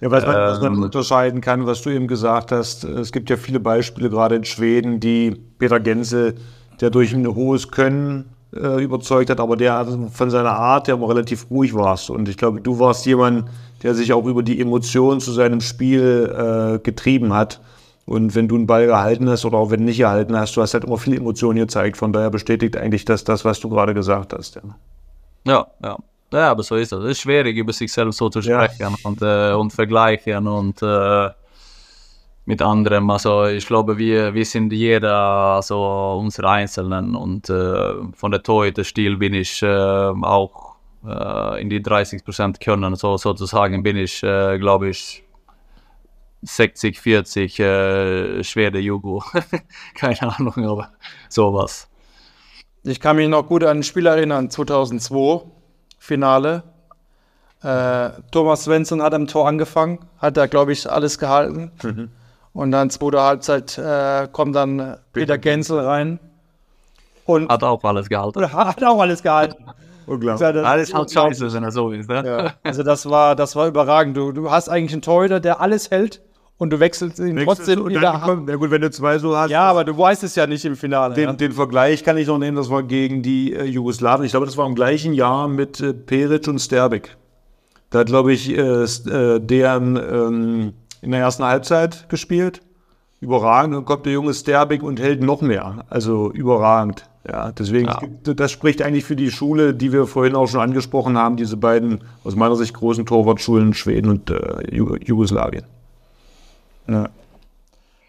[0.00, 3.30] Ja, was man, was man ähm, unterscheiden kann, was du eben gesagt hast, es gibt
[3.30, 6.34] ja viele Beispiele, gerade in Schweden, die Peter Gänse,
[6.80, 11.08] der durch ein hohes Können äh, überzeugt hat, aber der von seiner Art, der immer
[11.08, 12.10] relativ ruhig warst.
[12.10, 13.48] Und ich glaube, du warst jemand,
[13.82, 17.60] der sich auch über die Emotionen zu seinem Spiel äh, getrieben hat.
[18.06, 20.74] Und wenn du einen Ball gehalten hast oder auch wenn nicht gehalten hast, du hast
[20.74, 21.96] halt immer viele Emotionen gezeigt.
[21.96, 24.56] Von daher bestätigt eigentlich das, das was du gerade gesagt hast.
[24.56, 24.62] Ja,
[25.44, 25.66] ja.
[25.82, 25.98] ja.
[26.32, 27.04] Ja, aber so ist das.
[27.04, 28.92] Es ist schwierig, über sich selbst so zu sprechen ja.
[29.04, 31.30] und, äh, und vergleichen und äh,
[32.46, 33.10] mit anderen.
[33.10, 39.16] Also ich glaube, wir, wir sind jeder also unsere Einzelnen und äh, von der Torhüter-Stil
[39.16, 40.74] bin ich äh, auch
[41.06, 45.22] äh, in die 30 Prozent können, so sozusagen bin ich, äh, glaube ich,
[46.42, 49.22] 60, 40 äh, schwere Jugo.
[49.94, 50.90] Keine Ahnung, aber
[51.28, 51.88] sowas.
[52.82, 55.44] Ich kann mich noch gut an ein Spiel erinnern, 2002
[55.98, 56.62] Finale.
[57.62, 61.72] Äh, Thomas Svensson hat am Tor angefangen, hat da, glaube ich, alles gehalten.
[61.82, 62.10] Mhm.
[62.52, 66.20] Und dann zweite Halbzeit äh, kommt dann Peter Gensel rein.
[67.24, 68.52] Und hat auch alles gehalten.
[68.52, 69.64] Hat auch alles gehalten.
[70.06, 70.48] Unglaublich.
[70.48, 72.08] Das, alles halt scheiße, wenn er so ist.
[72.08, 72.22] Ne?
[72.24, 72.52] Ja.
[72.62, 74.16] Also das war, das war überragend.
[74.16, 76.22] Du, du hast eigentlich einen Torhüter, der alles hält
[76.58, 78.20] und du wechselst ihn wechselst trotzdem und wieder.
[78.24, 79.50] Kommt, ja gut, wenn du zwei so hast.
[79.50, 81.14] Ja, aber du weißt es ja nicht im Finale.
[81.14, 81.32] Den, ja.
[81.32, 84.24] den Vergleich kann ich noch nehmen, das war gegen die äh, Jugoslawen.
[84.24, 87.16] Ich glaube, das war im gleichen Jahr mit äh, Peric und Sterbik.
[87.90, 92.62] Da hat, glaube ich, äh, äh, deren ähm, in der ersten Halbzeit gespielt.
[93.20, 93.74] Überragend.
[93.74, 95.84] Und kommt der junge Sterbik und hält noch mehr.
[95.88, 97.08] Also überragend.
[97.28, 97.98] Ja, deswegen, ja.
[97.98, 101.56] Gibt, das spricht eigentlich für die Schule, die wir vorhin auch schon angesprochen haben, diese
[101.56, 105.64] beiden aus meiner Sicht großen Torwartschulen, Schweden und äh, Jugoslawien.
[106.86, 107.08] Ja.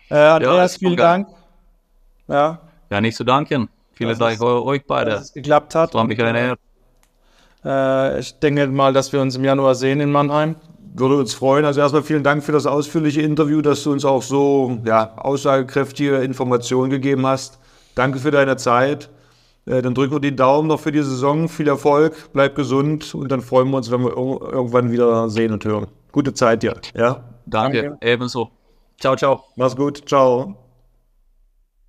[0.09, 1.28] Äh, Andreas, ja, vielen Dank.
[2.28, 2.59] Ja.
[2.89, 3.70] ja, nicht zu danken.
[3.93, 5.11] Vielen Dank euch beide.
[5.11, 5.93] Dass es geklappt hat.
[5.95, 6.57] war mich eine
[7.65, 10.55] äh, ich denke mal, dass wir uns im Januar sehen in Mannheim.
[10.93, 11.65] Würde uns freuen.
[11.65, 16.18] Also erstmal vielen Dank für das ausführliche Interview, dass du uns auch so ja, aussagekräftige
[16.18, 17.59] Informationen gegeben hast.
[17.98, 19.10] Danke für deine Zeit.
[19.66, 21.50] Äh, dann drücken wir die Daumen noch für die Saison.
[21.50, 25.66] Viel Erfolg, bleib gesund und dann freuen wir uns, wenn wir irgendwann wieder sehen und
[25.66, 25.88] hören.
[26.12, 26.76] Gute Zeit dir.
[26.95, 27.24] Ja?
[27.48, 27.98] Danke, Danke.
[28.02, 28.52] ebenso.
[29.00, 29.45] Ciao, ciao.
[29.56, 30.08] Mach's gut.
[30.08, 30.66] Ciao.